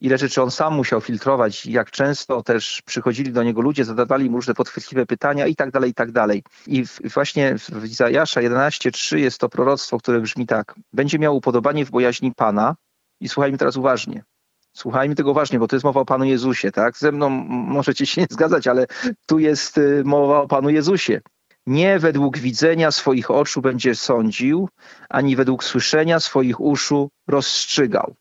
ile 0.00 0.18
rzeczy 0.18 0.42
on 0.42 0.50
sam 0.50 0.74
musiał 0.74 1.00
filtrować, 1.00 1.66
jak 1.66 1.90
często 1.90 2.42
też 2.42 2.82
przychodzili 2.86 3.32
do 3.32 3.42
niego 3.42 3.60
ludzie, 3.60 3.84
zadawali 3.84 4.30
mu 4.30 4.36
różne 4.36 4.54
podchwytliwe 4.54 5.06
pytania 5.06 5.46
i 5.46 5.56
tak 5.56 5.70
dalej, 5.70 5.90
i 5.90 5.94
tak 5.94 6.12
dalej. 6.12 6.42
I 6.66 6.84
właśnie 7.14 7.54
w 7.58 7.84
Izajasza 7.84 8.40
11:3 8.40 9.16
jest 9.16 9.38
to 9.38 9.48
proroctwo, 9.48 9.98
które 9.98 10.20
brzmi 10.20 10.46
tak. 10.46 10.74
Będzie 10.92 11.18
miał 11.18 11.36
upodobanie 11.36 11.84
w 11.84 11.90
bojaźni 11.90 12.32
Pana 12.34 12.76
i 13.20 13.28
słuchajmy 13.28 13.58
teraz 13.58 13.76
uważnie. 13.76 14.24
Słuchajmy 14.72 15.14
tego 15.14 15.30
uważnie, 15.30 15.58
bo 15.58 15.68
to 15.68 15.76
jest 15.76 15.84
mowa 15.84 16.00
o 16.00 16.04
Panu 16.04 16.24
Jezusie, 16.24 16.72
tak? 16.72 16.98
Ze 16.98 17.12
mną 17.12 17.28
możecie 17.48 18.06
się 18.06 18.20
nie 18.20 18.26
zgadzać, 18.30 18.66
ale 18.66 18.86
tu 19.26 19.38
jest 19.38 19.78
y, 19.78 20.02
mowa 20.04 20.40
o 20.40 20.48
Panu 20.48 20.70
Jezusie. 20.70 21.20
Nie 21.66 21.98
według 21.98 22.38
widzenia 22.38 22.90
swoich 22.90 23.30
oczu 23.30 23.60
będzie 23.60 23.94
sądził, 23.94 24.68
ani 25.08 25.36
według 25.36 25.64
słyszenia 25.64 26.20
swoich 26.20 26.60
uszu 26.60 27.10
rozstrzygał. 27.26 28.14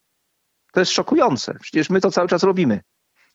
To 0.78 0.82
jest 0.82 0.92
szokujące. 0.92 1.54
Przecież 1.62 1.90
my 1.90 2.02
to 2.02 2.12
cały 2.12 2.28
czas 2.28 2.44
robimy. 2.44 2.80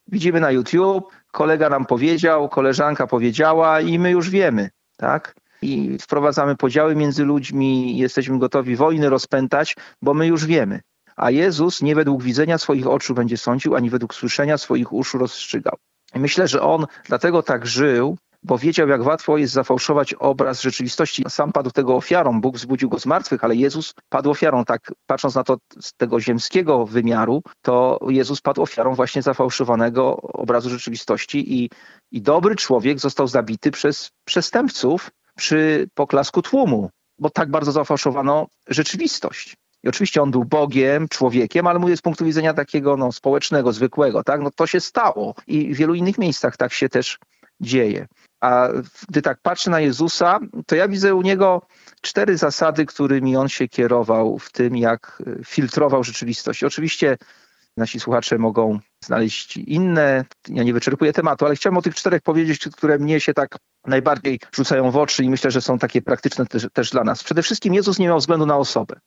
Widzimy 0.09 0.41
na 0.41 0.51
YouTube, 0.51 1.13
kolega 1.33 1.69
nam 1.69 1.87
powiedział, 1.87 2.49
koleżanka 2.49 3.07
powiedziała 3.07 3.81
i 3.81 3.99
my 3.99 4.11
już 4.11 4.31
wiemy, 4.31 4.71
tak? 4.97 5.35
I 5.63 5.99
wprowadzamy 6.01 6.57
podziały 6.57 6.97
między 6.97 7.25
ludźmi, 7.25 7.99
jesteśmy 7.99 8.39
gotowi 8.39 8.77
wojny 8.77 9.11
rozpętać, 9.11 9.77
bo 10.03 10.15
my 10.15 10.27
już 10.27 10.47
wiemy. 10.47 10.81
A 11.17 11.31
Jezus 11.31 11.83
nie 11.83 11.95
według 11.95 12.23
widzenia 12.23 12.59
swoich 12.59 12.87
oczu 12.87 13.15
będzie 13.15 13.37
sądził, 13.37 13.77
ani 13.77 13.91
według 13.91 14.15
słyszenia 14.15 14.59
swoich 14.59 14.93
uszu 14.93 15.19
rozstrzygał. 15.19 15.77
I 16.15 16.19
myślę, 16.19 16.49
że 16.49 16.63
on 16.63 16.87
dlatego 17.09 17.43
tak 17.43 17.67
żył, 17.67 18.19
bo 18.43 18.59
wiedział, 18.59 18.89
jak 18.89 19.07
łatwo 19.07 19.39
jest 19.39 19.53
zafałszować 19.53 20.15
obraz 20.15 20.63
rzeczywistości. 20.63 21.25
Sam 21.29 21.53
padł 21.53 21.71
tego 21.71 21.97
ofiarą, 21.97 22.41
Bóg 22.41 22.57
wzbudził 22.57 22.89
go 22.89 22.99
z 22.99 23.07
martwych, 23.07 23.45
ale 23.45 23.57
Jezus 23.57 23.95
padł 24.09 24.31
ofiarą. 24.31 24.65
Tak 24.65 24.93
patrząc 25.07 25.35
na 25.35 25.45
to 25.45 25.57
z 25.81 25.93
tego 25.93 26.21
ziemskiego 26.21 26.87
wymiaru, 26.87 27.43
to 27.63 27.99
Jezus 28.09 28.41
padł 28.41 28.63
ofiarą 28.63 28.95
właśnie 28.95 29.23
zafałszowanego 29.23 30.17
obrazu 30.17 30.71
rzeczywistości 30.71 31.63
i, 31.63 31.71
i 32.11 32.23
dobry 32.23 32.57
człowiek 32.57 32.99
został 32.99 33.29
zabity 33.29 33.71
przez 33.71 34.11
przestępców 34.25 35.11
przy 35.37 35.89
poklasku 35.95 36.43
tłumu, 36.43 36.91
bo 37.19 37.31
tak 37.31 37.51
bardzo 37.51 37.73
zafałszowano 37.73 38.47
rzeczywistość. 38.69 39.57
I 39.85 39.89
oczywiście 39.89 40.23
on 40.23 40.31
był 40.31 40.45
Bogiem, 40.45 41.09
człowiekiem, 41.09 41.67
ale 41.67 41.79
mówię 41.79 41.97
z 41.97 42.03
punktu 42.03 42.25
widzenia 42.25 42.55
takiego 42.55 42.97
no, 42.97 43.13
społecznego, 43.13 43.73
zwykłego, 43.73 44.25
tak? 44.25 44.41
No 44.41 44.51
to 44.57 44.67
się 44.67 44.81
stało 44.81 45.35
i 45.47 45.75
w 45.75 45.77
wielu 45.77 45.95
innych 45.95 46.19
miejscach 46.19 46.57
tak 46.57 46.73
się 46.73 46.89
też 46.89 47.19
dzieje. 47.63 48.07
A 48.41 48.69
gdy 49.09 49.23
tak 49.23 49.39
patrzę 49.43 49.71
na 49.71 49.81
Jezusa, 49.81 50.41
to 50.67 50.77
ja 50.77 50.89
widzę 50.89 51.15
u 51.15 51.23
niego 51.23 51.63
cztery 52.01 52.37
zasady, 52.37 52.87
którymi 52.87 53.37
on 53.37 53.49
się 53.49 53.69
kierował 53.69 54.39
w 54.39 54.53
tym, 54.53 54.77
jak 54.77 55.23
filtrował 55.47 56.05
rzeczywistość. 56.05 56.65
Oczywiście 56.65 57.17
nasi 57.77 58.01
słuchacze 58.01 58.39
mogą 58.39 58.79
znaleźć 59.05 59.57
inne. 59.57 60.25
Ja 60.49 60.63
nie 60.63 60.73
wyczerpuję 60.73 61.13
tematu, 61.13 61.47
ale 61.47 61.55
chciałem 61.55 61.77
o 61.77 61.83
tych 61.83 61.95
czterech 61.95 62.23
powiedzieć, 62.23 62.69
które 62.73 62.99
mnie 62.99 63.21
się 63.21 63.35
tak 63.35 63.57
najbardziej 63.87 64.41
rzucają 64.53 64.91
w 64.91 64.97
oczy 64.97 65.25
i 65.25 65.31
myślę, 65.31 65.51
że 65.51 65.61
są 65.61 65.79
takie 65.79 66.03
praktyczne 66.03 66.47
też, 66.47 66.67
też 66.73 66.91
dla 66.91 67.05
nas. 67.05 67.25
Przede 67.25 67.43
wszystkim 67.43 67.75
Jezus 67.75 67.99
nie 67.99 68.07
miał 68.07 68.19
względu 68.19 68.47
na 68.47 68.57
osobę. 68.57 69.01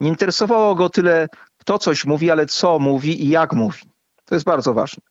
Nie 0.00 0.08
interesowało 0.08 0.74
go 0.74 0.88
tyle, 0.90 1.28
kto 1.56 1.78
coś 1.78 2.04
mówi, 2.04 2.30
ale 2.30 2.46
co 2.46 2.78
mówi 2.78 3.24
i 3.24 3.28
jak 3.28 3.52
mówi. 3.52 3.82
To 4.24 4.34
jest 4.34 4.44
bardzo 4.44 4.74
ważne. 4.74 5.02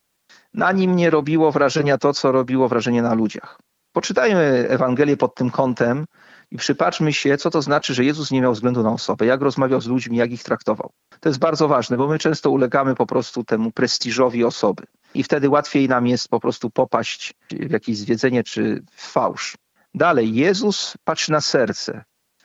Na 0.54 0.72
nim 0.72 0.96
nie 0.96 1.10
robiło 1.10 1.52
wrażenia 1.52 1.98
to, 1.98 2.12
co 2.12 2.32
robiło 2.32 2.68
wrażenie 2.68 3.02
na 3.02 3.14
ludziach. 3.14 3.58
Poczytajmy 3.92 4.66
Ewangelię 4.68 5.16
pod 5.16 5.34
tym 5.34 5.50
kątem 5.50 6.04
i 6.50 6.56
przypatrzmy 6.56 7.12
się, 7.12 7.36
co 7.36 7.50
to 7.50 7.62
znaczy, 7.62 7.94
że 7.94 8.04
Jezus 8.04 8.30
nie 8.30 8.40
miał 8.40 8.52
względu 8.52 8.82
na 8.82 8.92
osobę, 8.92 9.26
jak 9.26 9.40
rozmawiał 9.40 9.80
z 9.80 9.86
ludźmi, 9.86 10.16
jak 10.16 10.30
ich 10.30 10.42
traktował. 10.42 10.90
To 11.20 11.28
jest 11.28 11.38
bardzo 11.38 11.68
ważne, 11.68 11.96
bo 11.96 12.08
my 12.08 12.18
często 12.18 12.50
ulegamy 12.50 12.94
po 12.94 13.06
prostu 13.06 13.44
temu 13.44 13.72
prestiżowi 13.72 14.44
osoby 14.44 14.82
i 15.14 15.22
wtedy 15.22 15.48
łatwiej 15.48 15.88
nam 15.88 16.06
jest 16.06 16.28
po 16.28 16.40
prostu 16.40 16.70
popaść 16.70 17.34
w 17.50 17.70
jakieś 17.70 17.96
zwiedzenie 17.96 18.42
czy 18.42 18.82
w 18.96 19.06
fałsz. 19.10 19.56
Dalej, 19.94 20.34
Jezus 20.34 20.94
patrzy 21.04 21.32
na 21.32 21.40
serce. 21.40 22.04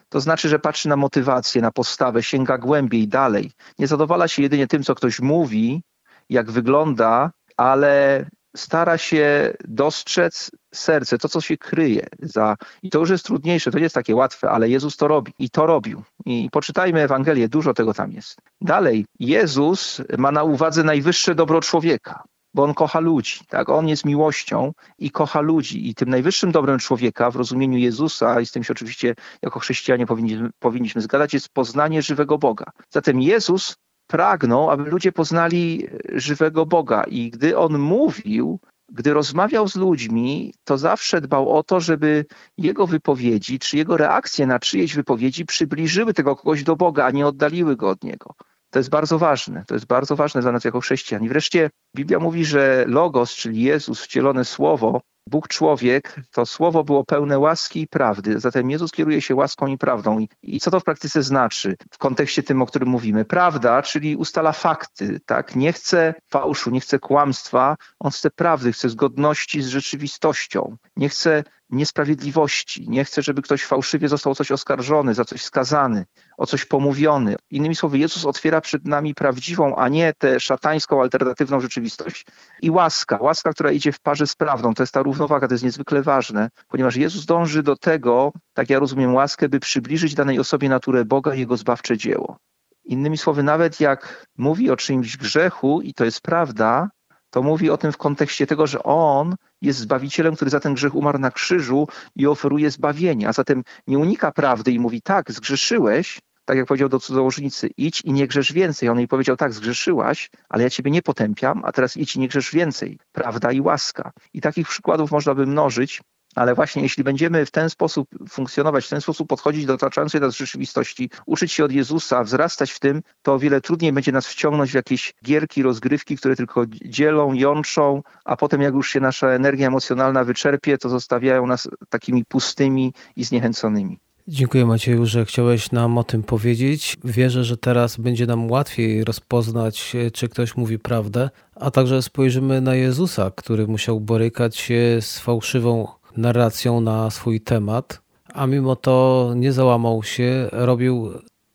To 0.10 0.22
znaczy, 0.22 0.50
że 0.50 0.60
patrzy 0.60 0.89
na 0.89 0.95
motywację, 0.95 1.62
na 1.62 1.72
postawę, 1.72 2.24
sięga 2.24 2.58
głębiej, 2.58 3.08
dalej. 3.08 3.52
Nie 3.80 3.88
zadowala 3.88 4.28
się 4.28 4.41
jedynie 4.41 4.67
tym, 4.67 4.84
co 4.84 4.95
ktoś 4.95 5.19
mówi, 5.19 5.82
jak 6.30 6.52
wygląda, 6.52 7.32
ale 7.60 8.26
stara 8.56 8.98
się 8.98 9.54
dostrzec 9.67 10.52
serce, 10.74 11.17
to 11.17 11.30
co 11.30 11.41
się 11.41 11.58
kryje 11.58 12.08
za. 12.22 12.56
I 12.84 12.89
to 12.89 13.00
już 13.00 13.10
jest 13.10 13.26
trudniejsze, 13.26 13.72
to 13.72 13.78
nie 13.78 13.84
jest 13.84 13.95
takie 13.95 14.15
łatwe, 14.15 14.50
ale 14.50 14.69
Jezus 14.69 14.98
to 14.98 15.08
robi 15.08 15.34
i 15.39 15.50
to 15.50 15.65
robił. 15.65 16.04
I 16.26 16.50
poczytajmy 16.52 17.02
Ewangelię, 17.02 17.50
dużo 17.50 17.74
tego 17.74 17.93
tam 17.93 18.12
jest. 18.12 18.38
Dalej, 18.62 19.06
Jezus 19.19 20.02
ma 20.17 20.32
na 20.32 20.43
uwadze 20.43 20.84
najwyższe 20.84 21.36
dobro 21.36 21.62
człowieka 21.62 22.24
bo 22.54 22.63
on 22.63 22.74
kocha 22.74 23.00
ludzi, 23.00 23.39
tak? 23.48 23.69
On 23.69 23.88
jest 23.88 24.06
miłością 24.06 24.74
i 25.00 25.12
kocha 25.12 25.41
ludzi. 25.41 25.89
I 25.89 25.95
tym 25.95 26.10
najwyższym 26.10 26.52
dobrem 26.52 26.80
człowieka 26.80 27.32
w 27.32 27.36
rozumieniu 27.36 27.78
Jezusa, 27.78 28.41
i 28.41 28.45
z 28.45 28.52
tym 28.52 28.63
się 28.63 28.74
oczywiście 28.74 29.15
jako 29.41 29.60
chrześcijanie 29.60 30.06
powinniśmy, 30.06 30.50
powinniśmy 30.60 31.02
zgadać, 31.02 31.34
jest 31.34 31.50
poznanie 31.50 32.02
żywego 32.02 32.38
Boga. 32.38 32.65
Zatem 32.89 33.22
Jezus 33.22 33.76
pragnął, 34.10 34.69
aby 34.69 34.89
ludzie 34.89 35.12
poznali 35.12 35.88
żywego 36.13 36.65
Boga. 36.65 37.04
I 37.04 37.32
gdy 37.32 37.58
on 37.58 37.80
mówił, 37.80 38.60
gdy 38.91 39.13
rozmawiał 39.13 39.67
z 39.67 39.76
ludźmi, 39.76 40.54
to 40.63 40.78
zawsze 40.78 41.22
dbał 41.22 41.50
o 41.58 41.63
to, 41.63 41.80
żeby 41.80 42.26
jego 42.58 42.88
wypowiedzi, 42.88 43.60
czy 43.60 43.78
jego 43.78 43.98
reakcje 43.98 44.48
na 44.48 44.60
czyjeś 44.60 44.95
wypowiedzi 44.95 45.45
przybliżyły 45.45 46.13
tego 46.13 46.36
kogoś 46.36 46.63
do 46.63 46.76
Boga, 46.76 47.06
a 47.06 47.12
nie 47.12 47.28
oddaliły 47.28 47.76
go 47.76 47.89
od 47.89 48.04
niego. 48.04 48.36
To 48.69 48.80
jest 48.80 48.89
bardzo 48.89 49.19
ważne. 49.19 49.63
To 49.67 49.74
jest 49.74 49.86
bardzo 49.86 50.15
ważne 50.15 50.41
dla 50.41 50.52
nas 50.52 50.63
jako 50.63 50.80
chrześcijan. 50.80 51.24
I 51.24 51.30
wreszcie 51.30 51.69
Biblia 51.95 52.19
mówi, 52.19 52.45
że 52.45 52.86
Logos, 52.88 53.36
czyli 53.36 53.62
Jezus, 53.62 54.02
wcielone 54.02 54.45
słowo, 54.45 55.02
Bóg 55.29 55.47
człowiek, 55.47 56.15
to 56.31 56.45
słowo 56.45 56.83
było 56.83 57.03
pełne 57.03 57.39
łaski 57.39 57.81
i 57.81 57.87
prawdy. 57.87 58.39
Zatem 58.39 58.69
Jezus 58.69 58.91
kieruje 58.91 59.21
się 59.21 59.35
łaską 59.35 59.67
i 59.67 59.77
prawdą. 59.77 60.25
I, 60.41 60.59
co 60.59 60.71
to 60.71 60.79
w 60.79 60.83
praktyce 60.83 61.23
znaczy 61.23 61.75
w 61.91 61.97
kontekście 61.97 62.43
tym, 62.43 62.61
o 62.61 62.65
którym 62.65 62.89
mówimy? 62.89 63.25
Prawda, 63.25 63.81
czyli 63.81 64.15
ustala 64.15 64.51
fakty, 64.51 65.19
tak? 65.25 65.55
Nie 65.55 65.73
chce 65.73 66.13
fałszu, 66.29 66.71
nie 66.71 66.79
chce 66.79 66.99
kłamstwa, 66.99 67.77
on 67.99 68.11
chce 68.11 68.29
prawdy, 68.29 68.71
chce 68.71 68.89
zgodności 68.89 69.61
z 69.61 69.67
rzeczywistością. 69.67 70.77
Nie 70.95 71.09
chce 71.09 71.43
niesprawiedliwości. 71.69 72.89
Nie 72.89 73.05
chce, 73.05 73.21
żeby 73.21 73.41
ktoś 73.41 73.65
fałszywie 73.65 74.08
został 74.08 74.32
o 74.32 74.36
coś 74.36 74.51
oskarżony, 74.51 75.13
za 75.13 75.25
coś 75.25 75.43
skazany, 75.43 76.05
o 76.38 76.45
coś 76.45 76.65
pomówiony. 76.65 77.36
Innymi 77.49 77.75
słowy, 77.75 77.97
Jezus 77.97 78.25
otwiera 78.25 78.62
przed 78.62 78.86
nami 78.86 79.15
prawdziwą, 79.15 79.75
a 79.75 79.88
nie 79.88 80.13
tę 80.17 80.39
szatańską, 80.39 81.01
alternatywną 81.01 81.60
rzeczywistość. 81.60 82.25
I 82.62 82.71
łaska, 82.71 83.17
łaska, 83.21 83.53
która 83.53 83.71
idzie 83.71 83.91
w 83.91 83.99
parze 83.99 84.27
z 84.27 84.36
prawdą, 84.36 84.73
to 84.73 84.84
jest 84.84 84.93
ta 84.93 85.01
równowaga, 85.01 85.47
to 85.47 85.53
jest 85.53 85.63
niezwykle 85.63 86.01
ważne, 86.01 86.49
ponieważ 86.67 86.95
Jezus 86.95 87.25
dąży 87.25 87.63
do 87.63 87.75
tego, 87.75 88.32
tak 88.53 88.69
ja 88.69 88.79
rozumiem 88.79 89.13
łaskę, 89.13 89.49
by 89.49 89.60
przybliżyć 89.60 90.15
danej 90.15 90.39
osobie 90.39 90.69
naturę 90.69 91.05
Boga 91.05 91.36
i 91.36 91.39
Jego 91.39 91.58
zbawcze 91.58 91.97
dzieło. 91.97 92.38
Innymi 92.84 93.17
słowy, 93.17 93.43
nawet 93.43 93.79
jak 93.79 94.25
mówi 94.38 94.71
o 94.71 94.75
czymś 94.75 95.17
grzechu, 95.17 95.82
i 95.82 95.93
to 95.93 96.05
jest 96.05 96.21
prawda, 96.21 96.89
to 97.29 97.43
mówi 97.43 97.69
o 97.69 97.77
tym 97.77 97.91
w 97.91 97.97
kontekście 97.97 98.47
tego, 98.47 98.67
że 98.67 98.83
On 98.83 99.35
jest 99.61 99.79
Zbawicielem, 99.79 100.35
który 100.35 100.51
za 100.51 100.59
ten 100.59 100.73
grzech 100.73 100.95
umarł 100.95 101.19
na 101.19 101.31
krzyżu 101.31 101.87
i 102.15 102.27
oferuje 102.27 102.71
zbawienie. 102.71 103.27
A 103.27 103.33
zatem 103.33 103.63
nie 103.87 103.97
unika 103.97 104.31
prawdy 104.31 104.71
i 104.71 104.79
mówi 104.79 105.01
tak, 105.01 105.31
zgrzeszyłeś, 105.31 106.19
tak 106.45 106.57
jak 106.57 106.67
powiedział 106.67 106.89
do 106.89 106.99
cudzołożnicy, 106.99 107.69
idź 107.77 108.01
i 108.01 108.13
nie 108.13 108.27
grzesz 108.27 108.53
więcej. 108.53 108.89
On 108.89 108.97
jej 108.97 109.07
powiedział 109.07 109.35
tak, 109.35 109.53
zgrzeszyłaś, 109.53 110.29
ale 110.49 110.63
ja 110.63 110.69
ciebie 110.69 110.91
nie 110.91 111.01
potępiam, 111.01 111.61
a 111.65 111.71
teraz 111.71 111.97
idź 111.97 112.15
i 112.15 112.19
nie 112.19 112.27
grzesz 112.27 112.51
więcej. 112.51 112.99
Prawda 113.11 113.51
i 113.51 113.61
łaska. 113.61 114.11
I 114.33 114.41
takich 114.41 114.67
przykładów 114.67 115.11
można 115.11 115.35
by 115.35 115.45
mnożyć, 115.45 116.01
ale 116.35 116.55
właśnie 116.55 116.81
jeśli 116.81 117.03
będziemy 117.03 117.45
w 117.45 117.51
ten 117.51 117.69
sposób 117.69 118.09
funkcjonować, 118.29 118.85
w 118.85 118.89
ten 118.89 119.01
sposób 119.01 119.29
podchodzić 119.29 119.65
do 119.65 119.73
otaczającej 119.73 120.21
nas 120.21 120.35
rzeczywistości, 120.35 121.09
uczyć 121.25 121.51
się 121.51 121.65
od 121.65 121.71
Jezusa, 121.71 122.23
wzrastać 122.23 122.71
w 122.71 122.79
tym, 122.79 123.01
to 123.21 123.33
o 123.33 123.39
wiele 123.39 123.61
trudniej 123.61 123.93
będzie 123.93 124.11
nas 124.11 124.27
wciągnąć 124.27 124.71
w 124.71 124.75
jakieś 124.75 125.13
gierki, 125.25 125.63
rozgrywki, 125.63 126.17
które 126.17 126.35
tylko 126.35 126.65
dzielą, 126.85 127.33
jątrzą, 127.33 128.01
a 128.25 128.37
potem 128.37 128.61
jak 128.61 128.73
już 128.73 128.89
się 128.89 128.99
nasza 128.99 129.27
energia 129.27 129.67
emocjonalna 129.67 130.23
wyczerpie, 130.23 130.77
to 130.77 130.89
zostawiają 130.89 131.47
nas 131.47 131.67
takimi 131.89 132.25
pustymi 132.25 132.93
i 133.15 133.23
zniechęconymi. 133.23 133.99
Dziękuję 134.27 134.65
Macieju, 134.65 135.05
że 135.05 135.25
chciałeś 135.25 135.71
nam 135.71 135.97
o 135.97 136.03
tym 136.03 136.23
powiedzieć. 136.23 136.97
Wierzę, 137.03 137.43
że 137.43 137.57
teraz 137.57 137.97
będzie 137.97 138.25
nam 138.25 138.51
łatwiej 138.51 139.03
rozpoznać, 139.03 139.95
czy 140.13 140.29
ktoś 140.29 140.57
mówi 140.57 140.79
prawdę, 140.79 141.29
a 141.55 141.71
także 141.71 142.01
spojrzymy 142.01 142.61
na 142.61 142.75
Jezusa, 142.75 143.31
który 143.35 143.67
musiał 143.67 143.99
borykać 143.99 144.57
się 144.57 144.97
z 145.01 145.19
fałszywą 145.19 145.87
narracją 146.19 146.82
na 146.82 147.10
swój 147.10 147.41
temat, 147.41 148.01
a 148.34 148.47
mimo 148.47 148.75
to 148.75 149.34
nie 149.36 149.51
załamał 149.51 150.03
się, 150.03 150.49
robił 150.51 151.12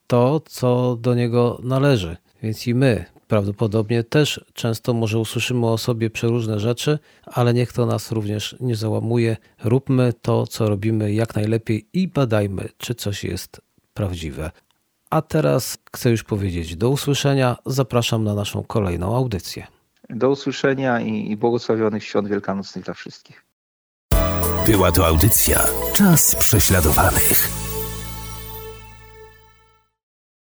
to, 0.07 0.41
co 0.47 0.97
do 1.01 1.15
niego 1.15 1.61
należy. 1.63 2.17
Więc 2.43 2.67
i 2.67 2.75
my 2.75 3.05
prawdopodobnie 3.29 4.05
też 4.05 4.45
często 4.53 4.95
może 4.95 5.19
usłyszymy 5.19 5.67
o 5.67 5.79
sobie 5.79 6.11
przeróżne 6.11 6.61
rzeczy, 6.61 6.99
ale 7.27 7.55
niech 7.55 7.73
to 7.73 7.87
nas 7.87 8.13
również 8.13 8.57
nie 8.61 8.77
załamuje. 8.77 9.37
Róbmy 9.65 10.13
to, 10.23 10.47
co 10.47 10.69
robimy 10.69 11.13
jak 11.13 11.35
najlepiej 11.35 11.87
i 11.93 12.09
badajmy, 12.09 12.69
czy 12.79 12.95
coś 12.95 13.25
jest 13.25 13.61
prawdziwe. 13.95 14.51
A 15.11 15.23
teraz 15.23 15.79
chcę 15.93 16.11
już 16.11 16.25
powiedzieć 16.25 16.77
do 16.77 16.91
usłyszenia. 16.91 17.57
Zapraszam 17.67 18.25
na 18.25 18.35
naszą 18.35 18.63
kolejną 18.63 19.17
audycję. 19.17 19.67
Do 20.11 20.31
usłyszenia 20.31 21.01
i, 21.01 21.31
i 21.31 21.37
błogosławionych 21.37 22.05
świąt 22.05 22.29
wielkanocnych 22.29 22.85
dla 22.85 22.95
wszystkich. 22.95 23.44
Była 24.67 24.93
to 24.93 25.07
audycja 25.07 25.67
Czas 25.93 26.35
prześladowanych. 26.35 27.64